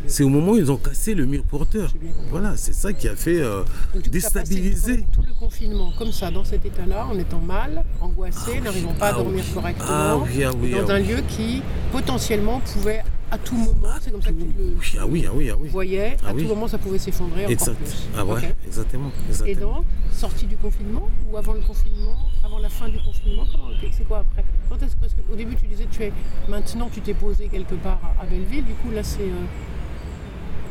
[0.06, 1.92] C'est au moment où ils ont cassé le mur porteur.
[2.30, 3.62] Voilà, c'est ça qui a fait euh,
[3.94, 5.04] Donc, déstabiliser.
[5.12, 9.10] tout le confinement comme ça, dans cet état-là, en étant mal, angoissé, n'arrivant pas à
[9.10, 9.54] Ah dormir oui.
[9.54, 14.10] correctement, Ah oui, ah dans ah un lieu qui potentiellement pouvait à tout moment, c'est
[14.12, 15.68] comme ça que tu le Oui, ah oui, ah oui, ah oui.
[15.68, 16.42] voyais, Ah à oui.
[16.42, 17.74] tout moment ça pouvait s'effondrer Exact.
[17.76, 18.06] plus.
[18.16, 19.10] Ah ouais, exactement.
[19.46, 23.44] Et donc, sortie du confinement ou avant le confinement, avant la fin du confinement,
[23.92, 24.44] c'est quoi après?
[24.68, 26.12] Quand est-ce que- Parce qu'au début tu disais tu es
[26.48, 29.44] maintenant tu t'es posé quelque part à- à Belleville, du coup là c'est euh,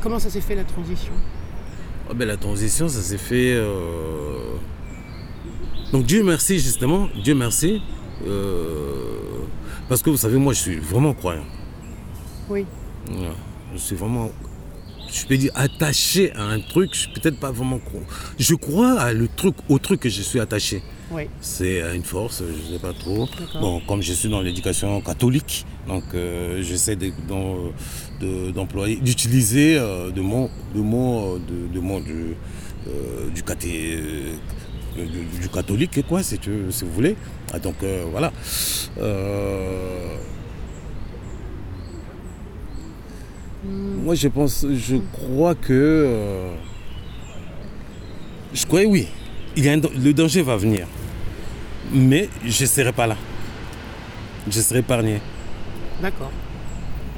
[0.01, 1.13] comment ça s'est fait la transition?
[2.15, 3.53] Ben, la transition, ça s'est fait.
[3.55, 4.53] euh,
[5.91, 7.81] Donc Dieu merci justement, Dieu merci.
[8.27, 9.41] euh,
[9.89, 11.43] Parce que vous savez, moi je suis vraiment croyant.
[12.49, 12.65] Oui.
[13.09, 13.31] Ouais.
[13.73, 14.29] Je suis vraiment,
[15.11, 16.91] je peux dire, attaché à un truc.
[16.93, 17.79] Je suis peut-être pas vraiment.
[18.39, 20.81] Je crois à le truc, au truc que je suis attaché.
[21.11, 21.23] Oui.
[21.39, 23.27] C'est à une force, je ne sais pas trop.
[23.59, 27.71] Bon, comme je suis dans l'éducation catholique, donc euh, j'essaie de- d'en-
[28.19, 32.35] de- d'employer, d'utiliser euh, de mots, de mots, euh, de, de mots du,
[32.87, 33.99] euh, du, cathé-
[34.97, 37.15] euh, du- du catholique, quoi, si, tu, si vous voulez.
[37.53, 38.33] Ah, donc euh, voilà.
[38.97, 40.17] Euh,
[44.03, 45.73] Moi, je pense, je crois que.
[45.73, 46.53] euh,
[48.53, 49.07] je crois, oui,
[49.55, 50.87] il y a un le danger va venir.
[51.93, 53.17] Mais je ne serai pas là.
[54.49, 55.19] Je serai épargné.
[56.01, 56.31] D'accord.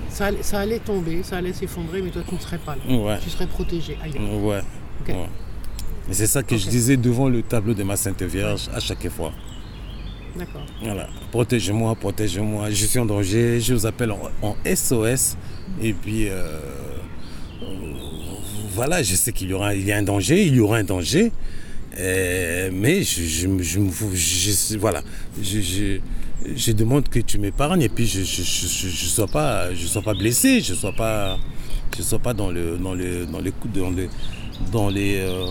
[0.09, 2.95] Ça, allait- ça allait tomber, ça allait s'effondrer, mais toi tu ne serais pas là.
[2.95, 3.17] Ouais.
[3.23, 4.43] Tu serais protégé ailleurs.
[4.43, 4.61] Ouais.
[6.09, 9.31] C'est ça que je disais devant le tableau de ma Sainte Vierge à chaque fois.
[10.37, 10.61] D'accord.
[10.81, 15.35] Voilà, protégez-moi, protégez-moi, je suis en danger, je vous appelle en, en SOS.
[15.81, 16.59] Et puis, euh,
[18.73, 20.83] voilà, je sais qu'il y aura il y a un danger, il y aura un
[20.83, 21.31] danger.
[21.99, 23.79] Euh, mais je, je, je
[24.13, 25.01] je- voilà,
[25.41, 25.97] je,
[26.71, 30.73] demande que tu m'épargnes et puis je ne sois pas, je sois pas blessé, je
[30.73, 31.39] ne sois pas,
[31.97, 34.09] je sois pas dans le, dans le, dans coups, dans les,
[34.71, 35.47] dans les, euh,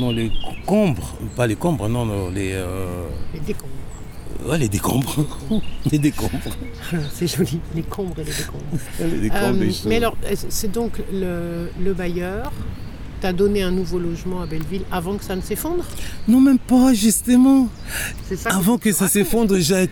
[0.00, 0.30] dans les
[0.64, 2.86] combres, pas les combres, non, non les, euh,
[3.34, 3.72] Les décombres.
[4.46, 5.26] Ouais, les décombres.
[5.90, 6.32] les décombres.
[7.12, 8.64] C'est joli, les combres et les décombres.
[9.00, 10.16] Les décombres Euh, des mais alors,
[10.48, 12.52] c'est donc le, le bailleur
[13.20, 15.84] t'a donné un nouveau logement à Belleville avant que ça ne s'effondre?
[16.28, 17.68] Non, même pas, justement.
[18.36, 19.82] Ça Avant que ça s'effondre, j'ai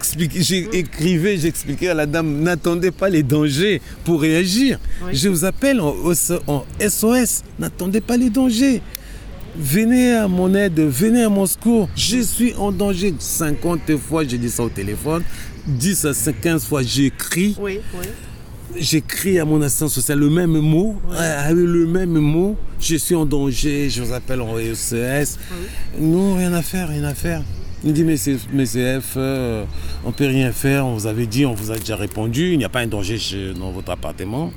[0.73, 4.79] écrivé, j'ai expliqué à la dame, n'attendez pas les dangers pour réagir.
[5.05, 5.11] Oui.
[5.15, 5.95] Je vous appelle en
[6.81, 8.81] SOS, n'attendez pas les dangers.
[9.59, 11.89] Venez à mon aide, venez à mon secours.
[11.97, 13.15] Je suis en danger.
[13.19, 15.23] 50 fois, j'ai dit ça au téléphone.
[15.67, 17.57] 10 à 15 fois, j'écris.
[17.59, 18.07] Oui, oui.
[18.79, 22.57] J'écris à mon assistant social le même mot, euh, le même mot.
[22.81, 25.39] Je suis en danger, je vous appelle en SES.
[25.99, 27.43] Non, rien à faire, rien à faire.
[27.85, 29.65] Il dit, mais c'est mais F, euh,
[30.05, 32.65] on peut rien faire, on vous avait dit, on vous a déjà répondu, il n'y
[32.65, 34.51] a pas un danger chez- dans votre appartement.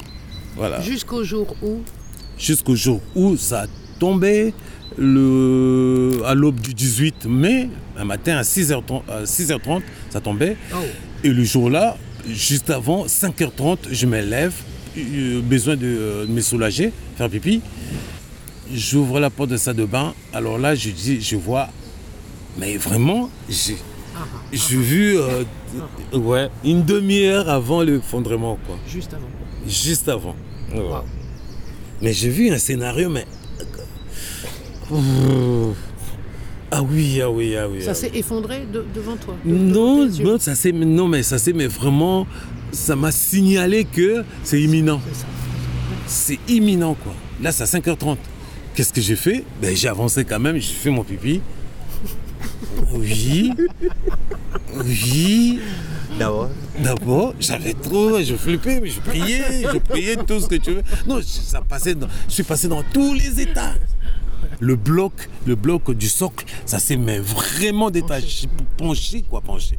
[0.57, 0.81] Voilà.
[0.81, 1.77] Jusqu'au jour où?
[2.37, 3.67] Jusqu'au jour où ça a
[3.99, 4.53] tombé,
[4.97, 10.57] le, à l'aube du 18 mai, un matin à 6h30, à 6h30 ça tombait.
[10.73, 10.77] Oh.
[11.23, 11.97] Et le jour-là,
[12.27, 14.53] juste avant, 5h30, je me lève,
[14.97, 17.61] euh, besoin de euh, me soulager, faire pipi.
[18.73, 20.13] J'ouvre la porte de salle de bain.
[20.33, 21.69] Alors là, je dis, je vois,
[22.57, 23.77] mais vraiment, j'ai
[24.51, 25.43] j'ai vu euh,
[26.13, 28.77] ouais, une demi-heure avant l'effondrement, quoi.
[28.87, 29.27] Juste avant.
[29.67, 30.35] Juste avant.
[30.73, 30.79] Ouais.
[30.79, 31.03] Wow.
[32.01, 33.25] Mais j'ai vu un scénario, mais.
[36.71, 37.81] Ah oui, ah oui, ah oui.
[37.81, 40.07] Ça ah s'est effondré de- devant toi de- non,
[40.39, 42.27] ça c'est non, mais ça c'est mais vraiment,
[42.71, 45.01] ça m'a signalé que c'est imminent.
[45.07, 45.25] C'est ça.
[46.07, 47.13] C'est imminent quoi.
[47.41, 48.17] Là, c'est à 5h30.
[48.75, 49.43] Qu'est-ce que j'ai fait?
[49.61, 51.41] Ben j'ai avancé quand même, j'ai fait mon pipi.
[52.93, 53.51] Oui.
[54.75, 55.59] Oui.
[56.17, 56.49] D'abord.
[56.83, 60.83] D'abord, j'avais trop, je flippais, mais je priais, je priais tout ce que tu veux.
[61.07, 63.73] Non, ça passait dans- je suis passé dans tous les états.
[64.59, 65.13] Le bloc,
[65.45, 68.47] le bloc du socle, ça s'est mais vraiment détaché,
[68.77, 69.77] penché quoi, penché.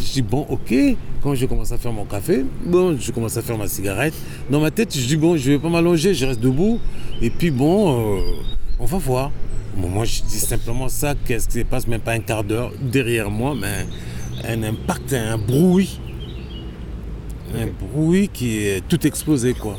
[0.00, 0.74] Je dis bon, ok.
[1.22, 4.14] Quand je commence à faire mon café, bon, je commence à faire ma cigarette.
[4.50, 6.80] Dans ma tête, je dis bon, je vais pas m'allonger, je reste debout.
[7.20, 8.20] Et puis bon, euh,
[8.78, 9.30] on va voir.
[9.76, 11.14] Bon, moi, je dis simplement ça.
[11.26, 11.86] Qu'est-ce qui se passe?
[11.86, 13.86] Même pas un quart d'heure derrière moi, mais
[14.48, 16.00] un impact, un bruit
[17.54, 19.78] un bruit qui est tout explosé quoi.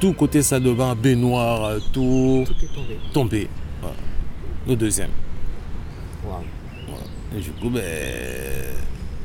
[0.00, 2.98] Tout côté salle de bain, baignoire, euh, tout Tout est tombé.
[3.12, 3.48] tombé.
[3.80, 3.96] Voilà.
[4.68, 5.10] Le deuxième.
[6.26, 6.42] Waouh.
[7.36, 7.82] Et du coup, ben,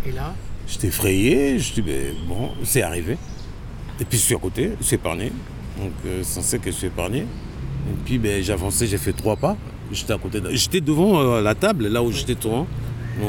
[0.06, 0.34] Et là,
[0.68, 1.60] j'étais effrayé.
[1.60, 3.18] Je dis, ben, bon, c'est arrivé.
[4.00, 5.32] Et puis je suis à côté, je suis épargné.
[5.78, 7.20] Donc, euh, censé que je suis épargné.
[7.20, 9.58] Et puis, ben, j'ai avancé, j'ai fait trois pas.
[9.92, 10.50] J'étais à côté de...
[10.52, 12.66] J'étais devant euh, la table, là où j'étais devant.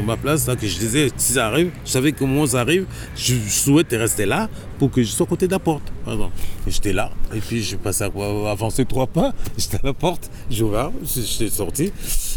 [0.05, 2.87] Ma place, là, que je disais, si ça arrive, je savais que comment ça arrive,
[3.17, 5.93] je souhaite rester là pour que je sois à côté de la porte.
[6.07, 9.93] Et J'étais là, et puis je passais à quoi, avancer trois pas, j'étais à la
[9.95, 11.93] porte, j'ai ouvert, j'étais sorti,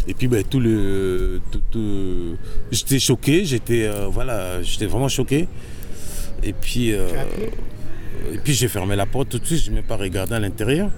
[0.08, 1.40] et puis ben, tout le.
[1.50, 2.36] tout- tout-
[2.70, 5.48] j'étais choqué, j'étais euh, voilà, j'étais vraiment choqué.
[6.42, 7.08] Et puis, euh,
[8.32, 10.40] et puis j'ai fermé la porte tout de suite, je n'ai même pas regardé à
[10.40, 10.90] l'intérieur.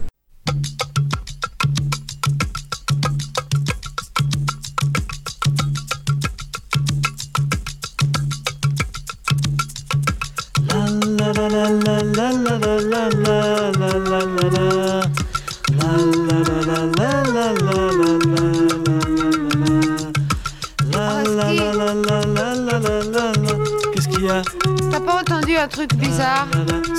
[23.94, 24.42] Qu'est-ce qu'il y a
[24.90, 26.48] T'as pas entendu un truc bizarre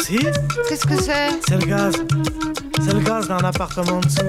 [0.02, 0.20] Si,
[0.70, 1.96] Qu'est-ce que c'est c'est le gaz.
[2.82, 4.22] C'est le gaz d'un appartement en dessous.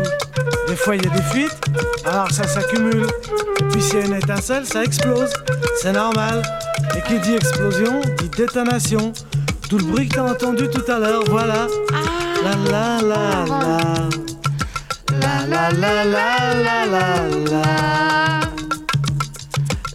[0.66, 1.56] Des fois, il y a des fuites,
[2.04, 3.06] alors ça s'accumule.
[3.70, 5.32] Puis, s'il y a une étincelle, ça explose.
[5.80, 6.42] C'est normal.
[6.96, 9.12] Et qui dit explosion, dit détonation.
[9.70, 11.68] Tout le bruit que t'as entendu tout à l'heure, voilà.
[12.42, 13.78] La la la la.
[15.20, 17.06] La la la la la la
[17.48, 17.62] la.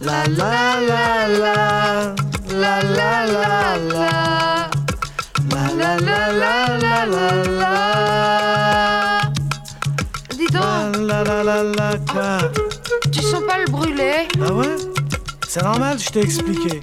[0.00, 2.14] La la la la.
[2.56, 4.70] La la la la.
[5.52, 7.26] La la la la la la
[7.60, 7.74] la.
[10.38, 12.38] Dis donc, La la la la quoi
[13.12, 14.76] tu sens pas le brûler Ah ouais
[15.46, 16.82] C'est normal, je t'ai expliqué.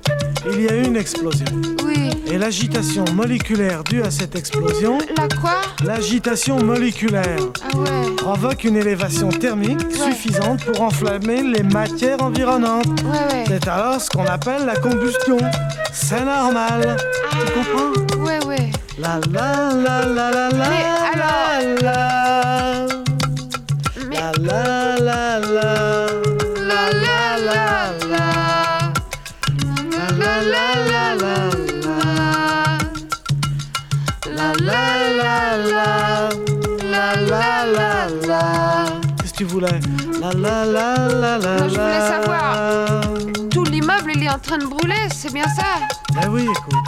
[0.52, 1.46] Il y a eu une explosion.
[1.86, 2.10] Oui.
[2.32, 5.56] Et l'agitation moléculaire due à cette explosion, La quoi?
[5.86, 8.16] l'agitation moléculaire, Ah ouais.
[8.18, 12.88] provoque une élévation thermique suffisante pour enflammer les matières environnantes.
[13.04, 13.44] Ouais, ouais.
[13.48, 15.38] C'est alors ce qu'on appelle la combustion.
[15.92, 16.98] C'est normal.
[17.32, 18.24] Tu comprends?
[18.26, 18.72] Ouais, ouais.
[19.00, 22.88] La la la la la la Mais alors- la la
[24.08, 26.13] Mais la la la la la
[39.22, 39.80] Qu'est-ce que tu voulais?
[40.20, 42.08] La la la la la Moi, je voulais la.
[42.08, 43.02] savoir.
[43.52, 45.80] Tout l'immeuble, il est en train de brûler, c'est bien ça?
[46.14, 46.80] Ben oui, écoute.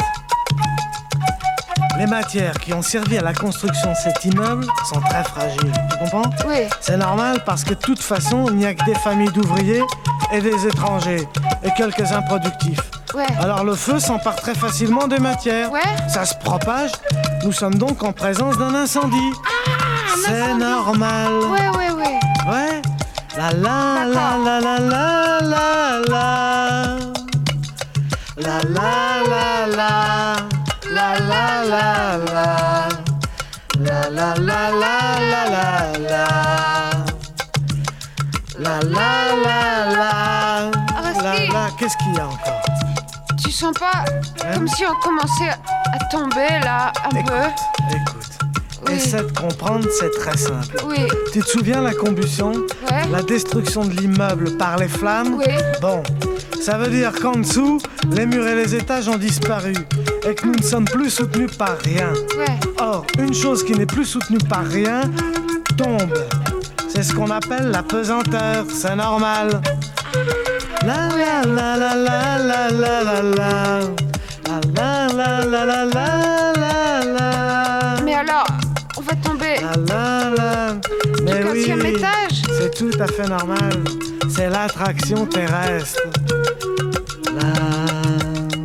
[1.97, 5.71] Les matières qui ont servi à la construction de cet immeuble sont très fragiles.
[5.91, 6.67] Tu comprends Oui.
[6.81, 9.83] C'est normal parce que de toute façon, il n'y a que des familles d'ouvriers
[10.33, 11.25] et des étrangers
[11.63, 12.81] et quelques improductifs.
[13.13, 13.25] Ouais.
[13.39, 15.71] Alors le feu s'empare très facilement des matières.
[15.71, 15.79] Ouais.
[16.09, 16.91] Ça se propage.
[17.43, 19.31] Nous sommes donc en présence d'un incendie.
[20.25, 21.31] C'est normal.
[21.33, 22.19] Ouais, ouais, ouais.
[22.51, 22.81] Ouais.
[23.37, 26.95] La la la la la la la la.
[28.37, 30.24] La la la la.
[31.69, 32.89] La la la la.
[33.79, 36.25] La la la la la la la.
[38.59, 40.71] La la la la.
[40.97, 41.17] Arrête.
[41.23, 41.69] La la.
[41.77, 42.61] Qu'est-ce qu'il y a encore?
[43.43, 44.05] Tu sens pas
[44.45, 44.53] Hein?
[44.55, 47.95] comme si on commençait à tomber là, un Écoute, peu?
[47.95, 48.31] écoute.
[48.87, 48.93] Oui.
[48.93, 50.77] Essaie de comprendre, c'est très simple.
[50.85, 51.07] Oui.
[51.33, 52.51] Tu te souviens la combustion?
[52.51, 53.07] Ouais.
[53.11, 55.35] La destruction de l'immeuble par les flammes?
[55.39, 55.45] Oui.
[55.81, 56.03] Bon,
[56.61, 57.79] ça veut dire qu'en dessous,
[58.11, 59.73] les murs et les étages ont disparu
[60.27, 62.11] et que nous ne sommes plus soutenus par rien.
[62.37, 62.59] Ouais.
[62.79, 65.01] Or, une chose qui n'est plus soutenue par rien
[65.77, 66.13] tombe.
[66.87, 69.61] C'est ce qu'on appelle la pesanteur, c'est normal.
[70.85, 73.79] La la la la la la la la la.
[74.75, 78.01] La la la la la la la la.
[78.03, 78.47] Mais alors,
[78.97, 81.04] on va tomber La la la.
[81.55, 83.71] Oui, étage c'est tout à fait normal.
[84.29, 86.01] C'est l'attraction terrestre.
[87.33, 87.53] La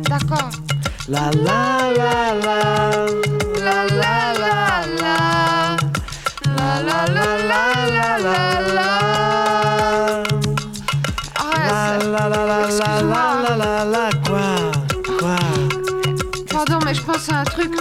[0.09, 0.49] D'accord.
[1.07, 3.05] la la la la.
[3.63, 5.77] La la la la.
[6.57, 8.89] La la la la la la la.
[11.39, 13.25] Ah, La la la la la Excuse-moi.
[13.47, 14.47] la la la la quoi
[15.17, 15.35] quoi
[16.51, 17.71] Pardon, mais je pense à un truc.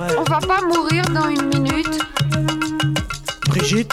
[0.00, 0.16] Ouais.
[0.18, 1.98] On va pas mourir dans une minute.
[3.48, 3.92] Brigitte,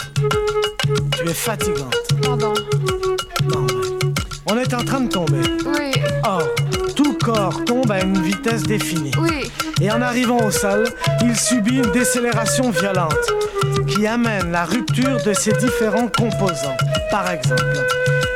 [1.34, 1.94] fatigante.
[2.22, 2.54] Pardon.
[3.52, 4.12] Non, ouais.
[4.46, 5.40] On est en train de tomber.
[5.66, 5.92] Oui,
[6.24, 6.42] Or,
[6.94, 9.10] tout corps tombe à une vitesse définie.
[9.20, 9.50] oui.
[9.80, 10.88] Et en arrivant au sol,
[11.22, 13.14] il subit une décélération violente
[13.88, 16.76] qui amène la rupture de ses différents composants.
[17.10, 17.62] Par exemple,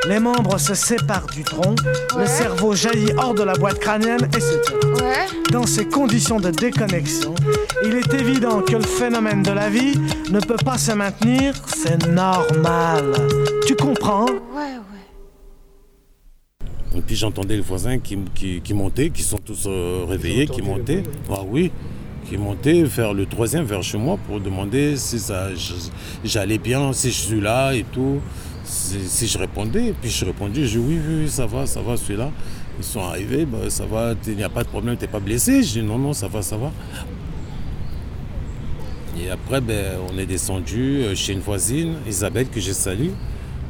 [0.08, 1.74] les membres se séparent du tronc,
[2.18, 4.58] le cerveau jaillit hors de la boîte crânienne, etc.
[5.00, 5.26] Ouais.
[5.52, 7.34] Dans ces conditions de déconnexion,
[7.84, 9.98] il est évident que le phénomène de la vie
[10.30, 13.12] ne peut pas se maintenir, c'est normal.
[13.66, 14.26] Tu comprends?
[14.26, 14.78] Ouais,
[16.62, 16.66] ouais.
[16.96, 20.62] Et puis j'entendais les voisins qui, qui, qui montaient, qui sont tous euh, réveillés, qui
[20.62, 21.02] montaient.
[21.30, 21.70] Ah oui,
[22.28, 25.48] qui montaient vers le troisième vers chez moi pour demander si ça,
[26.24, 28.20] j'allais bien, si je suis là et tout.
[28.70, 32.02] Si, je répondais, puis je répondais, je dis oui, oui, ça va, ça va, je
[32.02, 32.30] suis là.
[32.78, 35.62] Ils sont arrivés, bah, ça va, il n'y a pas de problème, t'es pas blessé.
[35.64, 36.70] Je dis non, non, ça va, ça va.
[39.20, 43.08] Et après, ben, on est descendu euh, chez une voisine, Isabelle, que j'ai salue.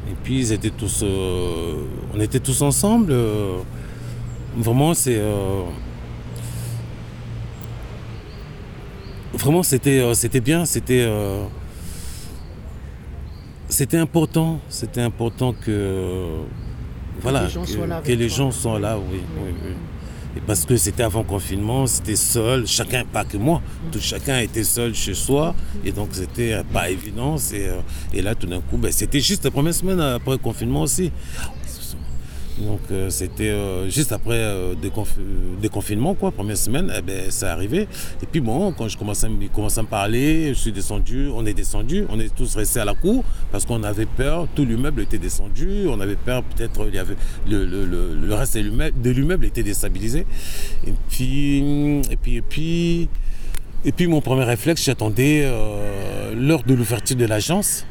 [0.09, 1.83] Et puis ils étaient tous, euh,
[2.13, 3.11] on était tous ensemble.
[3.11, 3.57] euh,
[4.55, 5.19] vraiment, c'est,
[9.33, 11.07] vraiment, c'était, c'était bien, c'était,
[13.71, 16.41] c'était important, c'était important que,
[17.21, 18.35] voilà, les gens que, soient là que avec les toi.
[18.37, 19.71] gens soient là, oui, oui, oui.
[20.37, 23.61] Et parce que c'était avant confinement, c'était seul, chacun, pas que moi,
[23.91, 27.37] tout chacun était seul chez soi, et donc c'était pas évident.
[27.37, 27.81] c'est, euh,
[28.13, 31.11] et là, tout d'un coup, ben, c'était juste la première semaine après le confinement aussi.
[32.59, 37.25] Donc euh, c'était euh, juste après euh, déconf- euh, déconfinement, quoi, première semaine, eh ben,
[37.29, 37.87] c'est arrivé.
[38.21, 41.53] Et puis bon, quand je commençais commençait à me parler, je suis descendu, on est
[41.53, 45.17] descendu, on est tous restés à la cour parce qu'on avait peur, tout l'immeuble était
[45.17, 47.15] descendu, on avait peur peut-être il y avait
[47.49, 50.25] le, le- le- le reste de l'immeuble- était déstabilisé.
[50.85, 53.09] Et puis, et puis,
[53.83, 55.49] et puis, mon premier réflexe, j'attendais
[56.35, 57.85] l'heure de l'ouverture de l'agence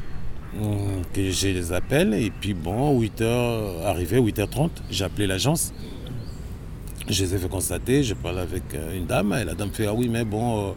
[1.13, 5.71] que j'ai les appels et puis bon 8h arrivé 8h30 j'ai appelé l'agence
[7.09, 9.87] Je les ai fait constater, je parle avec euh, une dame, et la dame fait
[9.87, 10.71] Ah oui, mais bon, euh,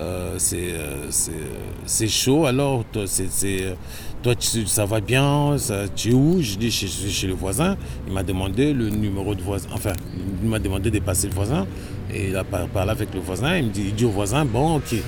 [0.00, 3.74] euh, c'est, euh, c'est, euh, chaud, alors toi, c'est, euh,
[4.22, 4.34] toi
[4.66, 5.56] ça va bien,
[5.96, 6.40] tu es où?
[6.40, 7.76] Je dis Je suis chez le voisin.
[8.06, 9.94] Il m'a demandé le numéro de voisin, enfin,
[10.42, 11.66] il m'a demandé de passer le voisin,
[12.14, 13.56] et il a par- parlé avec le voisin.
[13.56, 14.98] Il me dit, il dit au voisin Bon, qui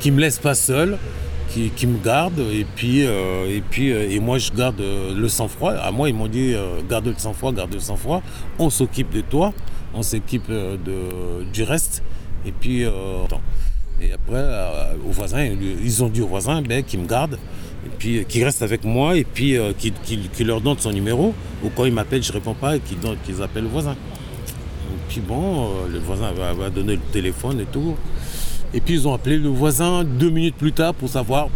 [0.00, 0.98] qui me laisse pas seul.
[1.54, 5.14] Qui, qui me garde et puis euh, et puis euh, et moi je garde euh,
[5.14, 6.52] le sang-froid à moi ils m'ont dit
[6.90, 8.22] garde le sang-froid garde le sang-froid
[8.58, 9.52] on s'occupe de toi
[9.94, 12.02] on euh, de, du reste.
[12.46, 14.44] Et puis, et après,
[15.06, 17.38] aux voisins, ils ont dit aux voisins ben, qu'ils me gardent,
[17.86, 21.32] et puis qu'ils restent avec moi, et puis qu'ils- qu'ils leur donnent son numéro,
[21.62, 23.92] ou quand ils m'appellent, je réponds pas, et qu'ils appellent le voisin.
[23.92, 27.96] Et puis bon, le voisin va, va donner le téléphone et tout.
[28.74, 31.48] Et puis ils ont appelé le voisin deux minutes plus tard pour savoir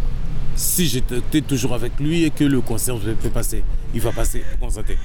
[0.55, 3.63] si j'étais toujours avec lui et que le concierge peut passer.
[3.93, 4.97] Il va passer, pour constater.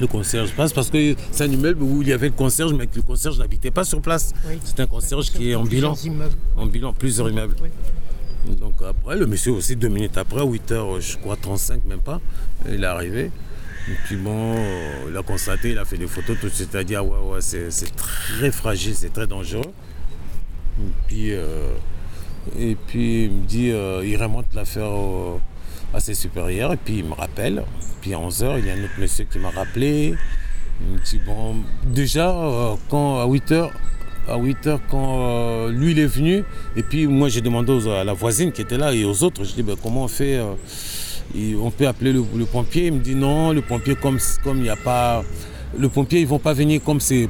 [0.00, 2.86] Le concierge passe parce que c'est un immeuble où il y avait le concierge, mais
[2.86, 4.32] que le concierge n'habitait pas sur place.
[4.48, 4.58] Oui.
[4.64, 5.92] C'est un concierge qui est en bilan.
[5.92, 6.36] Plusieurs immeubles.
[6.56, 7.56] En bilan, plusieurs immeubles.
[7.62, 7.68] Oui.
[8.56, 12.20] Donc après, le monsieur aussi, deux minutes après, 8h, je crois 35 même pas,
[12.68, 13.30] il est arrivé.
[13.88, 14.56] Et puis bon,
[15.08, 17.02] il a constaté, il a fait des photos, tout de suite, il a dit, ah
[17.02, 19.72] ouais, ouais, c'est c'est très fragile, c'est très dangereux.
[21.06, 21.74] Puis, euh,
[22.58, 24.90] et puis il me dit, euh, il remonte l'affaire
[25.94, 27.64] à ses supérieurs, et puis il me rappelle.
[28.00, 30.14] Puis à 11h, il y a un autre monsieur qui m'a rappelé.
[30.80, 33.70] Il me dit, bon, déjà, euh, quand à 8h,
[34.28, 36.44] à 8 heures quand lui il est venu
[36.76, 39.52] et puis moi j'ai demandé à la voisine qui était là et aux autres je
[39.52, 40.40] dis ben, comment on fait
[41.60, 42.86] on peut appeler le, pompier?
[42.86, 45.24] Il me dit non le pompier comme il n'y a pas
[45.76, 47.28] le pompier ils vont pas venir comme c'est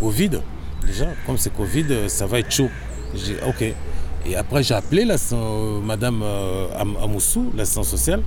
[0.00, 0.40] Covid
[0.86, 2.68] déjà comme c'est Covid euh, ça va être chaud
[3.14, 3.74] j'ai ok
[4.26, 8.22] et après j'ai appelé la euh, madame euh, Am- Amoussou l'assistante sociale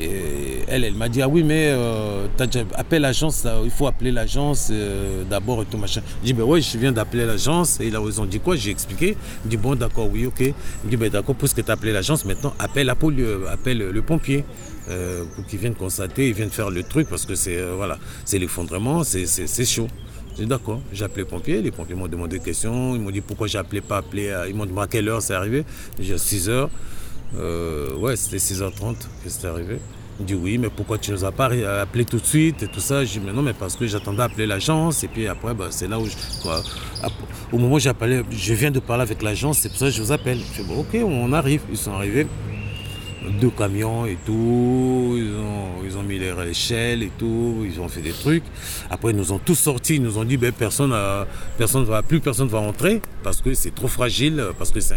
[0.00, 2.28] et elle, elle m'a dit, ah oui, mais euh,
[2.76, 4.70] appelé l'agence, il faut appeler l'agence
[5.28, 6.02] d'abord et tout machin.
[6.22, 7.80] J'ai dit, ben ouais, je viens d'appeler l'agence.
[7.80, 8.54] Et là, ils ont dit quoi?
[8.54, 9.16] J'ai expliqué.
[9.44, 10.40] Il dit, bon, d'accord, oui, ok.
[10.40, 10.54] Il
[10.90, 14.44] dit, ben d'accord, puisque tu as appelé l'agence, maintenant, appelle, la poli- appelle le pompier.
[15.34, 19.02] pour qu'il vienne constater, il vienne faire le truc, parce que c'est voilà, c'est l'effondrement,
[19.02, 19.88] c'est chaud.
[20.38, 23.20] Dit, d'accord, j'ai appelé les pompiers, les pompiers m'ont demandé des questions, ils m'ont dit
[23.20, 25.64] pourquoi j'ai appelé, pas appelé, à- ils m'ont demandé à quelle heure c'est arrivé.
[25.98, 26.70] J'ai dit à 6 heures.
[27.36, 29.78] Euh, ouais, c'était 6h30 que c'était arrivé.
[30.20, 31.46] Il dit oui, mais pourquoi tu nous as pas
[31.80, 33.04] appelé tout de suite et tout ça?
[33.04, 35.66] Je dis mais non, mais parce que j'attendais à appeler l'agence et puis après, bah,
[35.70, 36.12] c'est là où je,
[36.42, 36.62] quoi,
[37.52, 39.92] au moment où j'ai appelé, je viens de parler avec l'agence, c'est pour ça que
[39.92, 40.38] je vous appelle.
[40.54, 41.62] Je dis bon, ok, on arrive.
[41.70, 42.26] Ils sont arrivés,
[43.28, 47.88] deux camions et tout, ils ont, ils ont mis les échelles et tout, ils ont
[47.88, 48.44] fait des trucs.
[48.90, 51.26] Après, ils nous ont tous sortis, ils nous ont dit ben, personne, a-
[51.56, 54.96] personne va, plus personne va entrer parce que c'est trop fragile, parce que c'est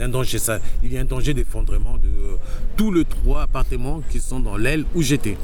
[0.00, 0.38] un danger.
[0.38, 2.36] Ça, il y a un danger d'effondrement de euh,
[2.76, 5.36] tous les trois appartements qui sont dans l'aile où j'étais.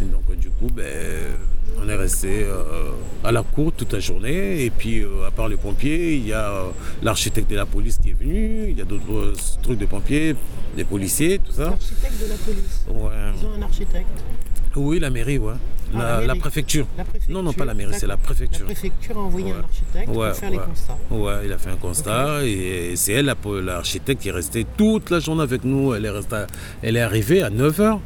[0.00, 0.84] Donc, euh, du coup, ben,
[1.82, 2.90] on est resté euh,
[3.24, 4.64] à la cour toute la journée.
[4.64, 6.62] Et puis, euh, à part les pompiers, il y a euh,
[7.02, 10.34] l'architecte de la police qui est venu, il y a d'autres euh, trucs de pompiers,
[10.76, 11.63] des policiers, tout ça.
[11.70, 12.84] L'architecte de la police.
[12.88, 13.12] Ouais.
[13.40, 14.06] Ils ont un architecte.
[14.76, 15.52] Oui, la mairie, ouais.
[15.94, 16.26] Ah, la, la mairie.
[16.26, 16.86] la préfecture.
[16.98, 17.34] La préfecture.
[17.34, 18.24] Non, non, pas la mairie, c'est la d'accord.
[18.34, 18.60] préfecture.
[18.66, 19.58] La préfecture a envoyé Ouais.
[19.58, 20.98] un architecte Ouais, pour faire les constats.
[21.10, 25.10] Ouais, il a fait un constat et c'est elle, la- l'architecte, qui est restée toute
[25.10, 25.94] la journée avec nous.
[25.94, 26.44] Elle est, restée,
[26.82, 27.98] elle est arrivée à 9h.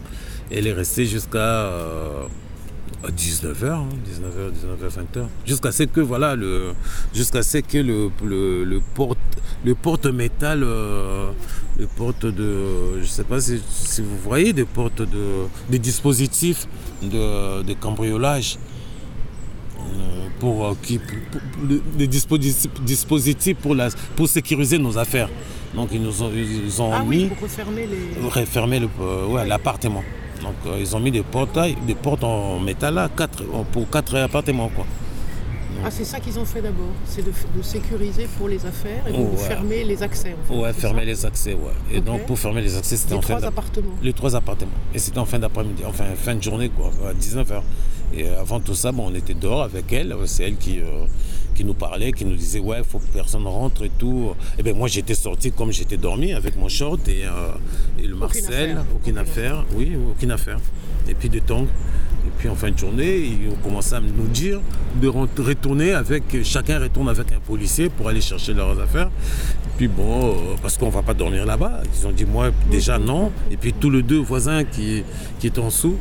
[0.51, 2.27] Elle est restée jusqu'à euh,
[3.05, 5.27] 19h, 19h, 19h, 20h.
[5.47, 6.73] Jusqu'à ce que, voilà, le,
[7.15, 9.19] jusqu'à ce que le, le, le porte,
[9.65, 11.31] le porte-métal, euh,
[11.79, 16.67] le porte de, je sais pas si, si vous voyez, des portes de, des dispositifs
[17.03, 18.59] de, de cambriolage
[19.79, 21.41] euh, pour, euh, qui, pour- pour-
[21.97, 25.31] des dispositifs, dispositifs pour, la, pour sécuriser nos affaires.
[25.75, 28.29] Donc ils nous ont, ils ont Ah mis, oui, pour refermer les.
[28.29, 30.03] refermer le, euh, ouais, l'appartement.
[30.43, 34.17] Donc euh, ils ont mis des portails, des portes en métal là, quatre, pour quatre
[34.17, 34.87] appartements quoi.
[35.85, 36.91] Ah, c'est ça qu'ils ont fait d'abord.
[37.07, 39.37] C'est de, de sécuriser pour les affaires et de Ouais.
[39.37, 40.35] fermer les accès.
[40.35, 41.73] En fait, Ouais, fermer ça les accès, ouais.
[41.93, 43.93] Et donc pour fermer les accès, c'était Les en fin trois appartements.
[44.03, 44.73] Les trois appartements.
[44.93, 47.63] Et c'était en fin d'après-midi, enfin fin de journée, quoi, à 19h.
[48.13, 50.17] Et avant tout ça, bon, on était dehors avec elle.
[50.27, 51.05] C'est elle qui, euh,
[51.59, 54.33] qui nous parlait, qui nous disait, ouais, il faut que personne rentre et tout.
[54.57, 58.15] Et bien moi, j'étais sorti comme j'étais dormi avec mon short et, euh, et le
[58.15, 58.45] Marcel.
[58.45, 58.85] affaire.
[58.95, 59.65] Aucune, affaire.
[59.75, 60.61] Oui, aucune affaire.
[61.09, 61.67] Et puis des tongs.
[62.27, 64.61] Et puis en fin de journée, ils ont commencé à nous dire
[65.03, 69.11] de retourner avec, chacun retourne avec un policier pour aller chercher leurs affaires.
[69.67, 71.83] Et puis bon, euh, parce qu'on va pas dormir là-bas.
[71.93, 73.33] Ils ont dit moi déjà non.
[73.51, 75.03] Et puis tous les deux voisins qui,
[75.41, 75.97] qui étaient en dessous,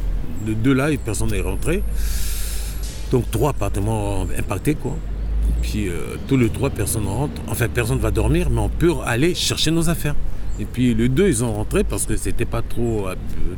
[0.45, 1.82] de deux là, personne n'est rentré.
[3.12, 4.95] Donc trois appartements impactés quoi.
[5.62, 7.41] Puis euh, tous les trois personnes rentrent.
[7.48, 10.16] Enfin personne va dormir, mais on peut aller chercher nos affaires.
[10.60, 13.16] Et puis les deux, ils ont rentré parce que c'était pas trop, euh,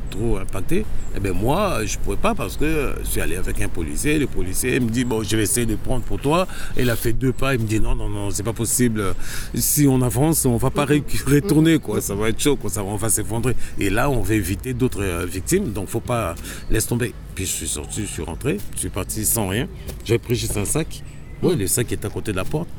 [0.09, 0.85] trop impacté.
[1.15, 4.19] Et bien moi, je pouvais pas parce que je suis allé avec un policier.
[4.19, 6.45] Le policier me dit, bon, je vais essayer de prendre pour toi.
[6.75, 7.55] Et il a fait deux pas.
[7.55, 9.15] Il me dit, non, non, non, c'est pas possible.
[9.55, 10.85] Si on avance, on va pas
[11.25, 12.01] retourner, quoi.
[12.01, 12.69] Ça va être chaud, quoi.
[12.69, 13.55] Ça va, on va s'effondrer.
[13.79, 15.71] Et là, on va éviter d'autres euh, victimes.
[15.71, 16.35] Donc, faut pas,
[16.69, 17.13] laisse tomber.
[17.33, 18.57] Puis je suis sorti, je suis rentré.
[18.75, 19.67] Je suis parti sans rien.
[20.03, 21.01] J'avais pris juste un sac.
[21.41, 22.69] Oui, le sac est à côté de la porte.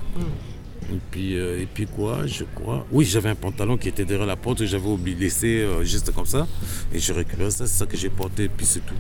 [0.92, 2.84] Et puis, euh, et puis quoi, je crois.
[2.90, 5.84] Oui, j'avais un pantalon qui était derrière la porte que j'avais oublié de laisser euh,
[5.84, 6.46] juste comme ça.
[6.92, 8.94] Et j'ai récupéré ça, c'est ça que j'ai porté, et puis c'est tout.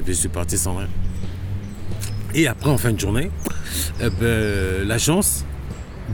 [0.00, 0.88] Et puis je suis parti sans rien.
[2.34, 3.30] Et après, en fin de journée,
[4.00, 5.44] eh ben, l'agence,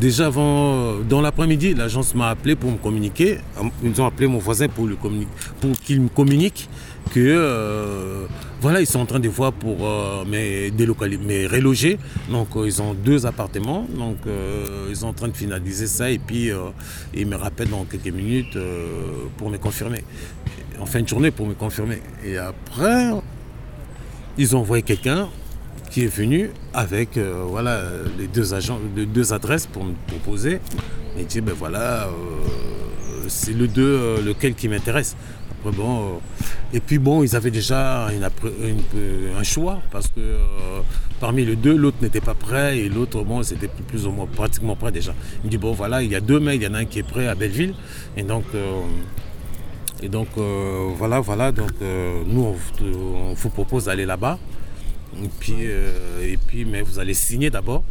[0.00, 3.38] déjà avant, dans l'après-midi, l'agence m'a appelé pour me communiquer.
[3.82, 6.68] Ils ont appelé mon voisin pour, lui communiquer, pour qu'il me communique
[7.12, 8.26] que euh,
[8.60, 11.98] voilà, ils sont en train de voir pour euh, me reloger.
[12.30, 14.18] Donc euh, ils ont deux appartements, donc
[14.88, 16.50] ils sont en train de finaliser ça et puis
[17.14, 18.58] ils me rappellent dans quelques minutes
[19.36, 20.04] pour me confirmer.
[20.80, 22.02] En fin de journée pour me confirmer.
[22.24, 23.10] Et après,
[24.36, 25.28] ils ont envoyé quelqu'un
[25.90, 27.80] qui est venu avec voilà,
[28.18, 30.60] les deux agents, deux adresses pour me proposer.
[31.16, 32.08] Et dit ben voilà,
[33.28, 35.16] c'est le deux, lequel qui m'intéresse.
[35.52, 36.20] Après bon,
[36.74, 40.80] et puis bon, ils avaient déjà un choix parce que euh,
[41.20, 44.76] parmi les deux, l'autre n'était pas prêt et l'autre bon, c'était plus, ou moins pratiquement
[44.76, 45.14] prêt déjà.
[45.42, 46.84] Il me dit bon voilà, il y a deux mecs, il y en a un
[46.84, 47.74] qui est prêt à Belleville
[48.16, 48.44] et donc.
[48.54, 48.80] euh,
[50.02, 51.70] et donc euh, voilà, voilà, donc
[52.26, 54.38] nous on, vous- propose d'aller là-bas.
[55.22, 57.84] Et puis, et puis, mais vous allez signer d'abord.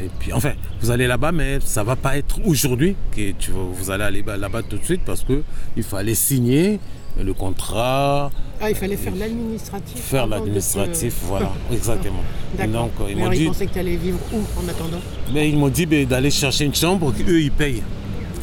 [0.00, 4.04] Et puis, enfin, vous allez là-bas, mais ça va pas être aujourd'hui que vous allez
[4.04, 5.42] aller ba- là-bas tout de suite parce que
[5.76, 6.80] il fallait signer
[7.20, 9.96] le contrat, Ah, il fallait faire l'administratif.
[10.00, 12.22] faire l'administratif, voilà, exactement.
[12.54, 12.72] Et D'accord.
[12.84, 14.68] donc, euh, ils Mais m'ont alors, dit, ils pensaient que tu allais vivre où en
[14.68, 15.00] attendant
[15.32, 17.82] mais ils m'ont dit ben, d'aller chercher une chambre qu'eux ils payent.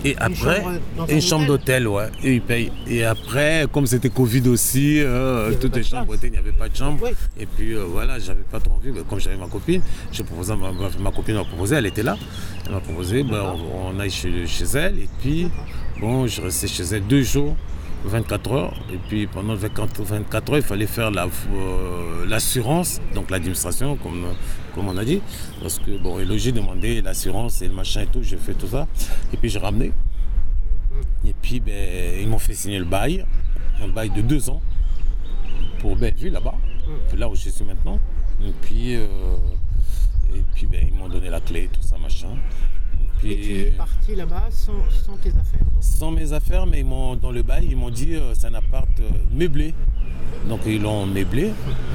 [0.05, 0.63] Et après,
[0.97, 2.71] un une chambre hôtel d'hôtel, ouais, eux ils payent.
[2.87, 6.69] Et après, comme c'était Covid aussi, euh, toutes les chambres étaient, il n'y avait pas
[6.69, 6.99] de chambre.
[7.03, 7.09] Oui.
[7.37, 9.81] Et puis euh, voilà, j'avais pas trop envie, comme j'avais ma copine,
[10.13, 12.15] j'ai proposé, ma, ma- ma copine m'a proposé, elle était là.
[12.65, 14.99] Elle m'a proposé, ben, on, on aille chez, chez elle.
[14.99, 15.49] Et puis,
[15.99, 17.57] bon, je restais chez elle deux jours.
[18.05, 18.73] 24 heures.
[18.93, 24.27] Et puis pendant 24, 24 heures il fallait faire la, euh, l'assurance donc l'administration comme,
[24.73, 25.21] comme on a dit.
[25.61, 28.67] Parce que bon et logis demandé l'assurance et le machin et tout j'ai fait tout
[28.67, 28.87] ça.
[29.33, 29.91] Et puis j'ai ramené.
[31.25, 33.25] Et puis ben, ils m'ont fait signer le bail.
[33.81, 34.61] Un bail de deux ans
[35.79, 36.55] pour Belleville là-bas
[37.17, 37.99] là où je suis maintenant.
[38.43, 39.05] Et puis euh,
[40.33, 42.29] et puis ben, ils m'ont donné la clé tout ça machin
[43.19, 44.73] puis Et tu es parti là-bas sans,
[45.05, 45.65] sans tes affaires.
[45.81, 48.53] sans mes affaires, mais ils m'ont, dans le bail, ils m'ont dit euh, c'est un
[48.55, 49.73] appart euh, meublé.
[50.47, 51.47] Donc ils l'ont meublé.
[51.47, 51.51] Et,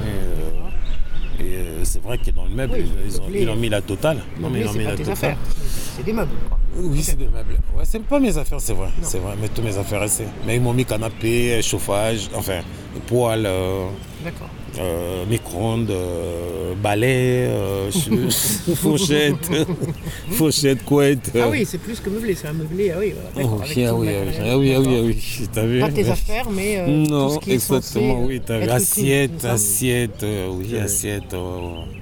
[0.07, 3.81] euh, et, c'est vrai que dans le meuble, Oui, ils, ont, ils ont mis la
[3.81, 4.19] totale.
[4.39, 5.13] Non, mais ils ont c'est mis pas la tes totale.
[5.13, 5.37] affaires.
[5.57, 6.31] C'est c'est des meubles.
[6.47, 6.59] quoi.
[6.77, 7.57] Oui, c'est des meubles.
[7.75, 8.89] Ouais, c'est pas mes affaires, c'est vrai.
[9.01, 10.27] C'est vrai, mais tous mes affaires restaient.
[10.45, 12.59] Mais ils m'ont mis canapé, chauffage, enfin,
[13.07, 13.87] poêle, euh,
[14.23, 14.49] D'accord.
[14.79, 17.89] Euh, micro-ondes, euh, balai, euh,
[18.75, 19.49] fourchette,
[20.31, 21.31] fourchette, couette.
[21.39, 22.91] Ah oui, c'est plus que meublé, c'est un meublé.
[22.91, 25.47] Ah oui, Oh, d'accord, oui, avec ah oui, ah oui, ah oui, ah oui, oui,
[25.53, 28.59] t'as vu Pas tes affaires, mais euh, tout Non, ce qui est exactement, oui, t'as
[28.59, 28.69] vu.
[28.69, 31.33] Assiette, assiette, oui, assiette.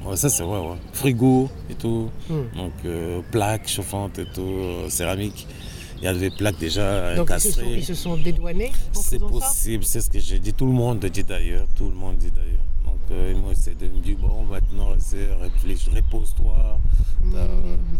[0.05, 0.77] ouais, ça, c'est vrai, ouais.
[0.93, 2.09] Frigo et tout.
[2.29, 2.57] Hmm.
[2.57, 2.73] Donc,
[3.31, 4.51] plaques chauffantes et tout,
[4.89, 5.47] céramique.
[6.03, 7.73] Il y avait des plaques déjà Donc ils se, sont, cassées.
[7.77, 10.51] ils se sont dédouanés C'est possible, c'est ce que j'ai dit.
[10.53, 11.65] Tout le monde dit d'ailleurs.
[11.77, 12.59] Tout le monde dit d'ailleurs.
[12.83, 14.89] Donc, euh, m'ont essayé de me dire bon, maintenant,
[15.41, 16.77] réfléchis, repose-toi.
[17.31, 17.47] t'as-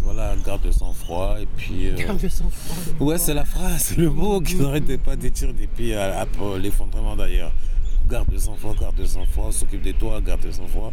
[0.03, 1.37] Voilà, garde le sang-froid.
[1.39, 1.87] Et puis.
[1.91, 2.75] euh, Garde le sang-froid.
[2.99, 3.23] le Ouais, sang.
[3.27, 7.53] c'est la phrase, le mot qu'ils n'arrêtaient pas de dire depuis euh, après l'effondrement d'ailleurs.
[8.09, 10.91] Garde le sang-froid, garde le sang-froid, s'occupe de toi, garde le sang-froid.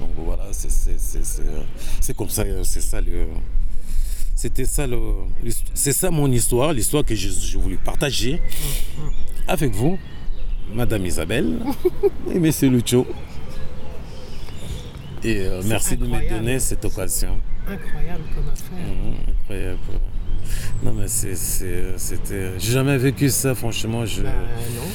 [0.00, 1.62] Donc voilà, c'est- c'est c'est- c'est, euh,
[2.00, 3.28] c'est comme ça, euh, c'est ça le.
[4.40, 5.00] C'était ça le.
[5.74, 8.40] C'est ça mon histoire, l'histoire que je, je voulais partager
[9.48, 9.98] avec vous,
[10.72, 11.58] Madame Isabelle
[12.32, 13.04] et Monsieur Lucho.
[15.24, 17.36] Et euh, merci de me donner cette occasion.
[17.66, 18.78] Incroyable comme affaire.
[18.78, 19.78] Mhm, incroyable.
[20.84, 22.52] Non mais c'était.
[22.60, 24.06] J'ai jamais vécu ça, franchement.
[24.06, 24.30] Je Bah
[24.76, 24.88] non.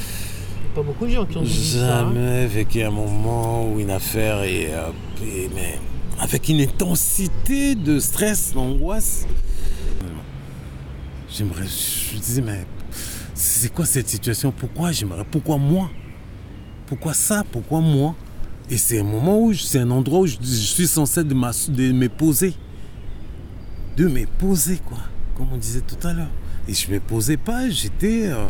[0.74, 2.00] Pas beaucoup de gens qui ont vécu ça.
[2.00, 2.14] hein.
[2.14, 4.88] jamais vécu un moment où une affaire est, euh,
[5.22, 5.78] est- mais
[6.20, 9.26] avec une intensité de stress, d'angoisse.
[11.30, 11.66] J'aimerais.
[11.66, 12.66] Je disais mais
[13.34, 14.52] c'est quoi cette situation?
[14.52, 15.90] Pourquoi j'aimerais Pourquoi moi?
[16.86, 17.44] Pourquoi ça?
[17.52, 18.16] Pourquoi moi?
[18.70, 22.08] Et c'est un moment où c'est un endroit où je, suis censé de, de me
[22.08, 22.54] poser
[23.98, 24.98] de me poser, quoi,
[25.36, 26.32] comme on disait tout à l'heure.
[26.68, 28.48] Et je me posais pas, j'étais euh,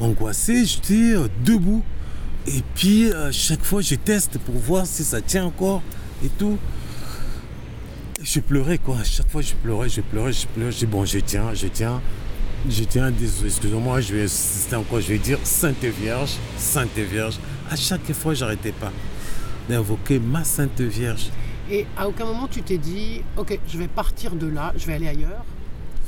[0.00, 1.82] angoissé, j'étais euh, debout.
[2.46, 5.82] Et puis, euh, chaque fois, je teste pour voir si ça tient encore
[6.24, 6.58] et tout.
[8.26, 8.98] Je pleurais, quoi.
[8.98, 10.72] À chaque fois, je pleurais, je pleurais, je pleurais.
[10.72, 12.02] Je dis, bon, je tiens, je tiens.
[12.68, 17.38] je tiens, désolé, excusez-moi, je vais insister encore, je vais dire Sainte Vierge, Sainte Vierge.
[17.70, 18.90] À chaque fois, j'arrêtais pas
[19.68, 21.30] d'invoquer ma Sainte Vierge.
[21.70, 24.94] Et à aucun moment tu t'es dit, ok, je vais partir de là, je vais
[24.94, 25.44] aller ailleurs,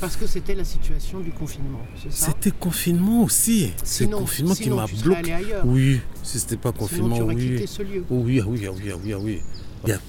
[0.00, 2.26] parce que c'était la situation du confinement, c'est ça?
[2.26, 3.72] C'était confinement aussi.
[3.84, 5.18] C'est Sinon- confinement qui sinon, m'a bloqué.
[5.18, 5.62] allé ailleurs.
[5.66, 7.50] Oui, si c'était pas Sinon, confinement, tu aurais oui.
[7.54, 8.04] quitté ce lieu.
[8.10, 9.40] Oui, ah oui, ah oui, ah oui, ah oui.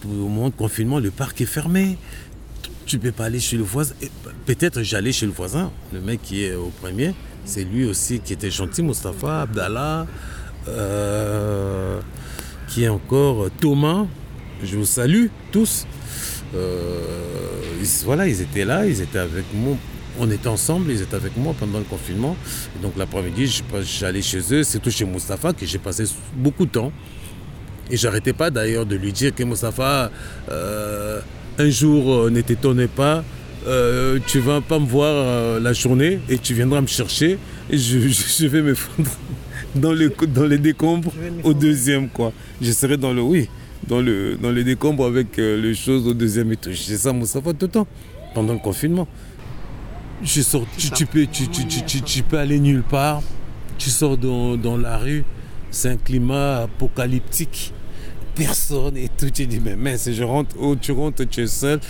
[0.05, 1.97] Au moment de confinement, le parc est fermé.
[2.85, 3.93] Tu peux pas aller chez le voisin.
[4.45, 7.13] Peut-être j'allais chez le voisin, le mec qui est au premier.
[7.45, 10.07] C'est lui aussi qui était gentil, Mustapha, Abdallah,
[10.67, 11.99] euh,
[12.67, 14.05] qui est encore Thomas.
[14.63, 15.85] Je vous salue tous.
[16.55, 17.01] Euh,
[17.81, 19.75] ils- voilà, ils étaient là, ils étaient avec moi.
[20.19, 22.35] On était ensemble, ils étaient avec moi pendant le confinement.
[22.81, 26.03] Donc l'après-midi, j'allais chez eux, surtout chez Mustapha, que j'ai passé
[26.35, 26.91] beaucoup de temps.
[27.89, 30.11] Et j'arrêtais pas d'ailleurs de lui dire que Mustapha,
[30.49, 31.19] euh,
[31.57, 33.23] un jour, euh, ne t'étonne pas,
[33.67, 37.37] euh, tu vas pas me voir euh, la journée et tu viendras me chercher
[37.69, 39.09] et je, je- je vais me fondre
[39.75, 41.11] dans, le, dans les décombres
[41.43, 42.31] au deuxième quoi.
[42.61, 43.49] Je serai dans le oui,
[43.87, 46.79] dans le dans les décombres avec les choses au deuxième étage.
[46.81, 47.87] C'est ça Mustapha tout le temps
[48.33, 49.07] pendant le confinement.
[50.23, 51.47] Je sors, tu, tu peux, tu-
[52.03, 53.21] tu aller nulle part.
[53.77, 55.23] Tu sors dans, dans la rue,
[55.71, 57.73] c'est un climat apocalyptique.
[58.39, 59.29] Personne et tout.
[59.29, 61.81] Tu dis, mais mince, je rentre, oh, tu rentres, tu es seul.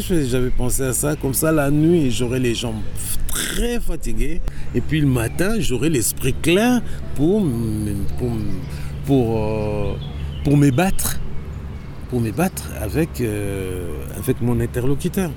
[0.00, 2.82] J'avais pensé à ça Comme ça, la nuit, j'aurais les jambes
[3.28, 4.40] très fatiguées.
[4.74, 6.80] Et puis le matin, j'aurais l'esprit clair
[7.14, 7.42] pour,
[8.18, 8.30] pour,
[9.06, 9.94] pour, euh,
[10.44, 11.20] pour me battre.
[12.08, 15.30] Pour me battre avec, euh, avec mon interlocuteur.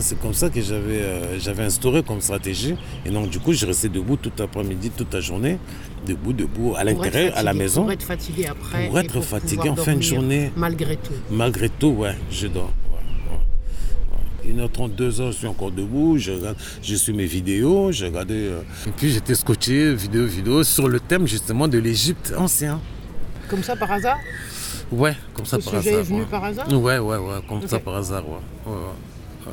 [0.00, 2.74] C'est comme ça que j'avais euh, j'avais instauré comme stratégie.
[3.04, 5.58] Et donc, du coup, je restais debout toute l'après-midi, toute la journée.
[6.04, 7.82] Debout, debout, à l'intérieur, à la maison.
[7.82, 8.88] Pour être fatigué après.
[8.88, 10.50] Pour être fatigué en fin de journée.
[10.56, 11.12] Malgré tout.
[11.30, 12.72] Malgré tout, ouais, je dors.
[14.46, 14.68] Ouais, ouais, ouais.
[14.68, 18.34] 1h30, 2h, je suis encore debout, je, regarde, je suis mes vidéos, j'ai regardé.
[18.34, 22.80] euh, Et puis j'étais scotché, vidéo, vidéo, sur le thème justement de l'Égypte ancien.
[23.48, 24.18] Comme ça par hasard?
[24.90, 26.00] Ouais, comme ça Le par sujet hasard.
[26.00, 26.26] est venu ouais.
[26.30, 26.68] par hasard?
[26.72, 28.34] Ouais, ouais, ouais, comme ça par hasard, ouais.
[28.66, 28.78] ouais, ouais,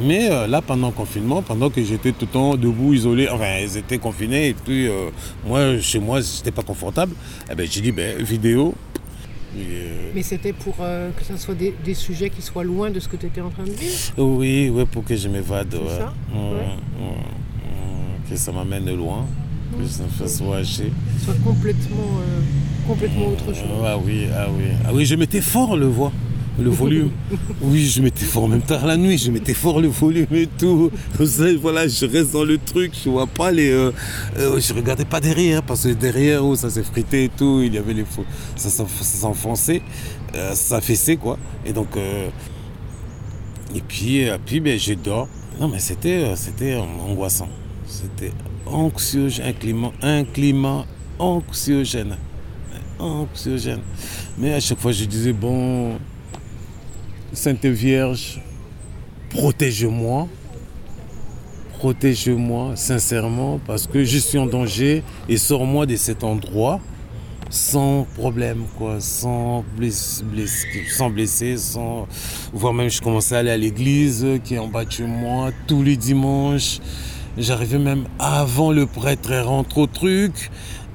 [0.00, 3.58] Mais euh, là, pendant le confinement, pendant que j'étais tout le temps debout, isolé, enfin,
[3.62, 5.10] ils étaient confinés, et puis euh,
[5.46, 7.14] moi, chez moi, j'étais pas confortable,
[7.50, 8.74] eh ben, j'ai dit, ben, vidéo.
[9.56, 13.00] Euh, Mais c'était pour euh, que ce soit des, des sujets qui soient loin de
[13.00, 15.72] ce que tu étais en train de vivre Oui, oui, pour que je m'évade.
[15.74, 15.80] Ouais.
[15.98, 17.08] ça Ouais.
[18.28, 19.24] Que ça m'amène loin,
[19.78, 20.92] que ça me fasse voyager.
[21.24, 22.40] soit complètement, euh,
[22.86, 23.64] complètement autre chose.
[23.82, 24.64] Ah oui, ah oui.
[24.86, 26.12] Ah oui, je mettais fort le voix,
[26.58, 27.10] le volume.
[27.62, 30.90] oui, je mettais fort, même tard la nuit, je mettais fort le volume et tout.
[31.60, 33.70] Voilà, je reste dans le truc, je vois pas les.
[33.70, 33.92] euh,
[34.38, 37.74] euh, je regardais pas derrière, parce que derrière, où ça s'est frité et tout, il
[37.74, 38.24] y avait les faux.
[38.56, 39.82] Ça, ça s'enfonçait,
[40.34, 41.38] euh, ça fessait quoi.
[41.64, 41.96] Et donc.
[41.96, 42.28] euh,
[43.74, 45.28] et puis, puis ben, je dors.
[45.60, 47.48] Non, mais c'était, euh, c'était angoissant.
[47.86, 48.32] C'était
[48.66, 50.86] anxiogène, un climat, un climat
[51.18, 52.16] anxiogène.
[52.98, 53.80] Anxiogène.
[54.38, 55.98] Mais à chaque fois, je disais, bon,
[57.32, 58.40] Sainte Vierge,
[59.30, 60.28] protège-moi.
[61.78, 66.80] Protège-moi, sincèrement, parce que je suis en danger et sors-moi de cet endroit
[67.50, 69.64] sans problème, quoi, sans
[70.90, 72.06] sans blessé, sans.
[72.52, 75.82] Voire même, je commençais à aller à l'église qui est en bas de moi tous
[75.82, 76.80] les dimanches.
[77.36, 80.50] J'arrivais même avant le prêtre rentre au truc.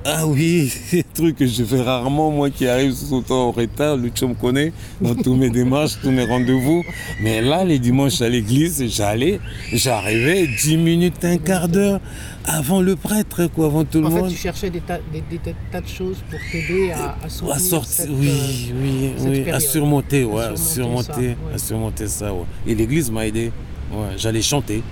[0.06, 4.10] Ah oui, des trucs que je fais rarement, moi qui arrive souvent en retard, le
[4.28, 6.84] me connaît, dans tous mes démarches, tous mes rendez-vous.
[7.22, 9.40] Mais là, les dimanches à l'église, j'allais,
[9.72, 12.02] j'arrivais 10 minutes, un quart d'heure
[12.46, 14.30] avant le prêtre, quoi, avant tout le En fait, monde.
[14.32, 17.56] tu cherchais des tas, des, des tas- tas de choses pour t'aider à, à soutenir
[17.56, 19.12] À sortir, oui, euh, oui,
[19.46, 21.54] oui, à surmonter, ouais, À à surmonter surmonter, ça, ouais.
[21.54, 22.46] à surmonter ça, ouais.
[22.68, 23.52] Et l'église m'a aidé,
[23.94, 24.84] ouais, j'allais chanter,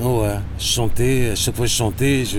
[0.00, 2.38] ouais, chanter, à chaque fois je chantais, je,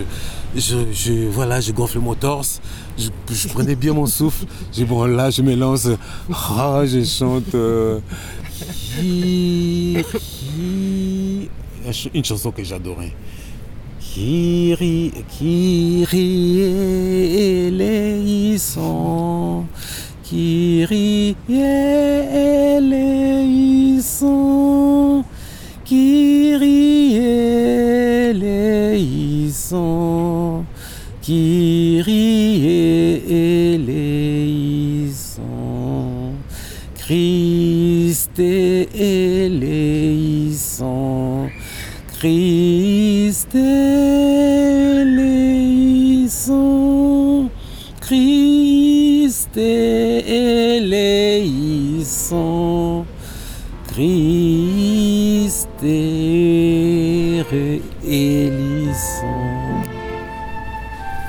[0.55, 2.62] je, je- voilà, je gonfle mon torse,
[2.97, 5.88] je, je prenais bien mon souffle, je bon là, je me lance,
[6.34, 7.99] ah, je chante, euh,
[12.14, 13.14] une chanson que j'adorais.
[13.99, 16.62] Kyrie, Kyrie
[17.70, 19.66] eleison,
[20.24, 21.36] Kyrie
[23.91, 25.24] eleison,
[25.92, 27.18] Kyrie
[28.32, 29.76] eleison,
[31.22, 32.64] Kyrie
[33.30, 34.32] eleison,
[36.96, 38.39] Christ
[38.96, 39.82] éléissant.
[42.18, 43.58] Christ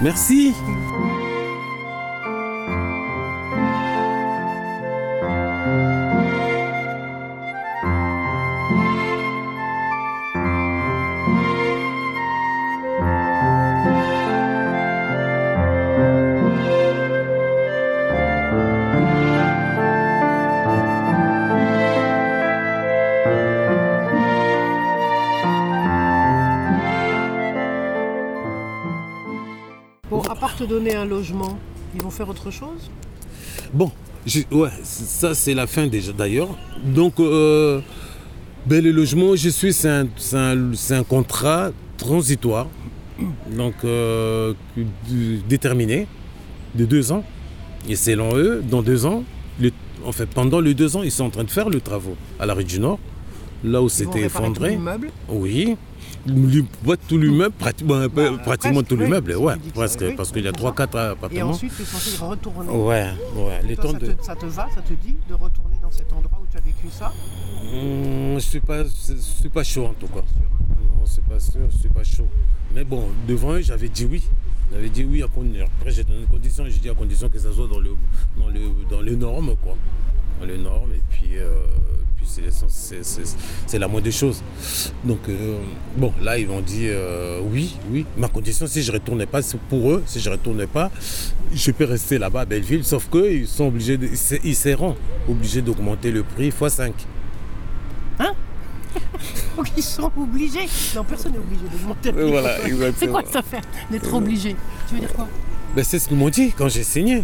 [0.03, 0.53] Merci.
[30.67, 31.59] Donner un logement,
[31.95, 32.91] ils vont faire autre chose?
[33.73, 33.91] Bon,
[34.51, 36.57] ouais, ça c'est la fin déjà d'ailleurs.
[36.85, 37.81] Donc, euh,
[38.67, 42.69] ben, le logement, je suis, c'est un, un- contrat transitoire,
[43.57, 44.55] donc euh,
[45.49, 46.07] déterminé,
[46.75, 47.25] de deux ans.
[47.89, 49.25] Et selon eux, dans deux ans,
[49.61, 49.73] le-
[50.05, 52.47] en fait, pendant les deux ans, ils sont en train de faire le travaux à
[52.47, 52.99] la rue du Nord,
[53.65, 54.71] là où c'était tout effondré.
[54.71, 55.77] l'immeuble Oui.
[56.85, 60.25] Ouais, tout l'immeuble, pratiquement, Bah, pratiquement presque, tout l'immeuble, ouais, oui, parce qu'il y a
[60.25, 60.77] c'est trois, ça.
[60.77, 61.51] quatre Et appartements.
[61.51, 62.69] ensuite, tu es censé retourner.
[62.71, 64.07] Ouais, ouais, les Toi, temps ça, de.
[64.13, 66.61] te, ça te va, ça te dit de retourner dans cet endroit où tu as
[66.61, 67.13] vécu ça?
[67.65, 70.21] Hmm, je suis pas, je suis pas chaud en tout cas.
[70.21, 72.29] Non, c'est pas sûr, je suis pas chaud.
[72.75, 74.23] Mais bon, devant eux, j'avais dit oui.
[74.73, 75.67] J'avais dit oui à condition.
[75.81, 76.65] Après, j'ai donné une condition.
[76.69, 77.91] J'ai dit à condition que ça soit dans le,
[78.39, 79.75] dans le, dans les normes, quoi.
[80.41, 80.93] Dans les normes.
[80.95, 81.51] Et puis, euh,
[82.23, 82.43] puis
[83.67, 84.43] c'est, la moindre des choses.
[85.05, 85.59] Donc, euh,
[85.97, 88.07] bon, là, ils m'ont dit euh, oui, oui.
[88.17, 90.91] Ma condition, si je retournais pas, c'est pour eux, si je retournais pas,
[91.53, 92.85] je peux rester là-bas à Belleville.
[92.85, 94.09] Sauf qu'ils sont obligés, de,
[94.45, 94.97] ils- seront
[95.29, 96.95] obligés d'augmenter le prix x 5.
[99.57, 100.67] Donc ils sont obligés.
[100.95, 102.13] Non, personne n'est obligé de monter.
[102.13, 102.73] le voilà, prix.
[102.97, 103.61] C'est quoi cette affaire
[103.91, 104.57] d'être obligé?
[104.89, 105.29] Tu veux dire quoi?
[105.77, 107.23] Ben, c'est ce qu'ils m'ont dit quand j'ai signé.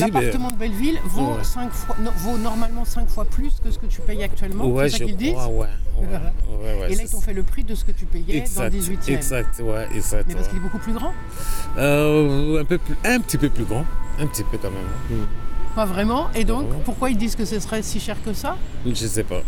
[0.00, 1.44] L'appartement de Belleville vaut, Ouais.
[1.44, 4.66] cinq fois, non, vaut normalement 5 fois plus que ce que tu payes actuellement.
[4.66, 5.44] ouais, c'est ça qu'ils disent ouais.
[5.58, 5.66] ouais,
[6.06, 8.70] ouais, ouais, Et là, ils t'ont fait le prix de ce que tu payais exact,
[8.70, 9.12] dans le 18e.
[9.14, 10.24] Exact, ouais, exact.
[10.28, 10.50] Mais parce ouais.
[10.52, 11.12] qu'il est beaucoup plus grand
[11.78, 13.84] Euh, un, peu plus, un petit peu plus grand.
[14.18, 14.78] Un petit peu quand même.
[15.20, 15.26] hein.
[15.74, 16.28] Pas vraiment.
[16.34, 18.56] Et donc, pourquoi ils disent que ce serait si cher que ça
[18.86, 19.42] Je sais pas.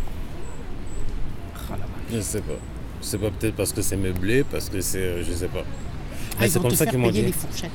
[1.70, 1.86] La vache.
[2.12, 2.52] Je sais pas.
[3.00, 4.98] Je sais pas, peut-être parce que c'est meublé, parce que c'est.
[4.98, 5.62] euh, Je sais pas.
[6.41, 7.22] Ah, c'est comme te ça qu'ils m'ont dit.
[7.22, 7.70] les fourchettes.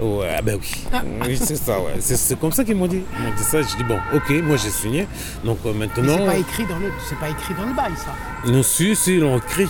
[0.00, 0.84] Ouais, ah ben oui.
[0.92, 1.02] Ah.
[1.26, 1.94] Oui, c'est ça, ouais.
[2.00, 3.02] C'est, c'est comme ça qu'ils m'ont dit.
[3.18, 3.62] Ils m'ont dit ça.
[3.62, 5.06] Je dis, bon, ok, moi j'ai signé.
[5.44, 6.16] Donc euh, maintenant.
[6.18, 8.14] c'est pas écrit dans le, c'est pas écrit dans le bail, ça.
[8.50, 9.68] Non, si, si, ils l'ont écrit.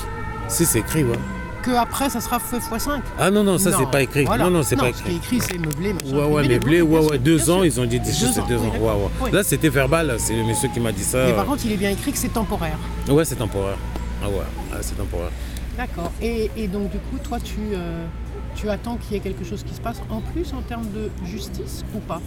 [0.49, 1.19] Si, c'est écrit, ouais.
[1.63, 3.01] Que après, ça sera fait x5.
[3.19, 4.25] Ah non, non, ça c'est pas écrit.
[4.25, 4.45] voilà.
[4.45, 5.37] Non, non, c'est pas Ce qui est écrit.
[5.37, 6.17] écrit, c'est meublé, machin.
[6.17, 7.67] Ouais, ouais, mais blé, oui, bien ouais, ouais, deux bien ans, sûr.
[7.67, 8.71] ils ont dit c'est deux ans.
[8.79, 9.11] Ouais, ouais.
[9.23, 9.31] Oui.
[9.33, 11.25] Là, c'était verbal, c'est le monsieur qui m'a dit ça.
[11.27, 12.79] Mais par contre, il est bien écrit que c'est temporaire.
[13.09, 13.79] Ouais, c'est temporaire.
[14.23, 14.35] Ah ouais,
[14.73, 15.31] ah, c'est temporaire.
[15.77, 16.13] D'accord.
[16.23, 18.07] Et, et donc, du coup, toi, tu, euh,
[18.57, 21.11] tu attends qu'il y ait quelque chose qui se passe en plus en termes de
[21.27, 22.21] justice ou pas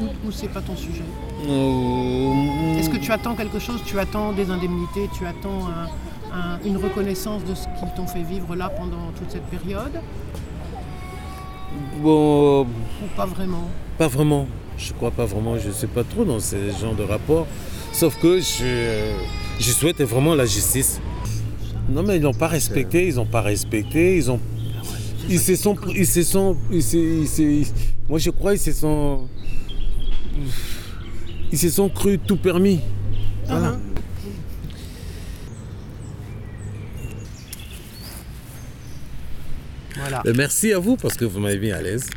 [0.00, 1.04] Ou, ou c'est pas ton sujet
[1.48, 6.58] Euh, Est-ce que tu attends quelque chose Tu attends des indemnités Tu attends un- un-
[6.64, 10.00] une reconnaissance de ce qu'ils t'ont fait vivre là pendant toute cette période
[12.02, 12.66] Bon, Ou
[13.16, 13.68] pas vraiment
[13.98, 14.46] pas vraiment.
[14.76, 15.56] Je crois pas vraiment.
[15.58, 17.46] Je sais pas trop dans ce genre de rapport.
[17.92, 19.10] Sauf que je,
[19.58, 21.00] je souhaite vraiment la justice.
[21.88, 23.08] Non, mais ils n'ont pas respecté.
[23.08, 24.16] Ils n'ont pas respecté.
[24.18, 24.38] Ils ont.
[25.28, 25.76] Ils se sont.
[25.94, 26.56] Ils se sont.
[26.70, 27.26] Ils se, ils
[27.66, 27.72] se-
[28.08, 29.28] moi, je crois ils se sont.
[31.52, 32.80] Ils se sont cru tout permis.
[33.46, 33.78] Voilà.
[39.96, 40.22] Voilà.
[40.34, 42.08] Merci à vous parce que vous m'avez mis à l'aise.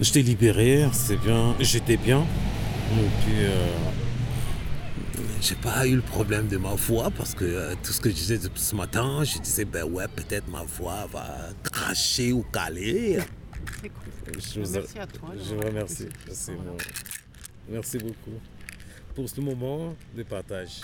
[0.00, 2.20] Je t'ai libéré, c'est bien, j'étais bien.
[2.20, 3.66] Et puis, euh,
[5.42, 8.14] j'ai pas eu le problème de ma voix parce que euh, tout ce que je
[8.14, 13.18] disais depuis ce matin, je disais, ben ouais, peut-être ma voix va cracher ou caler.
[13.82, 14.40] C'est cool.
[14.40, 15.30] Je vous, Merci à toi.
[15.36, 16.08] je vous remercie.
[16.26, 16.52] Merci.
[17.68, 18.38] Merci beaucoup
[19.16, 20.80] pour ce moment de partage.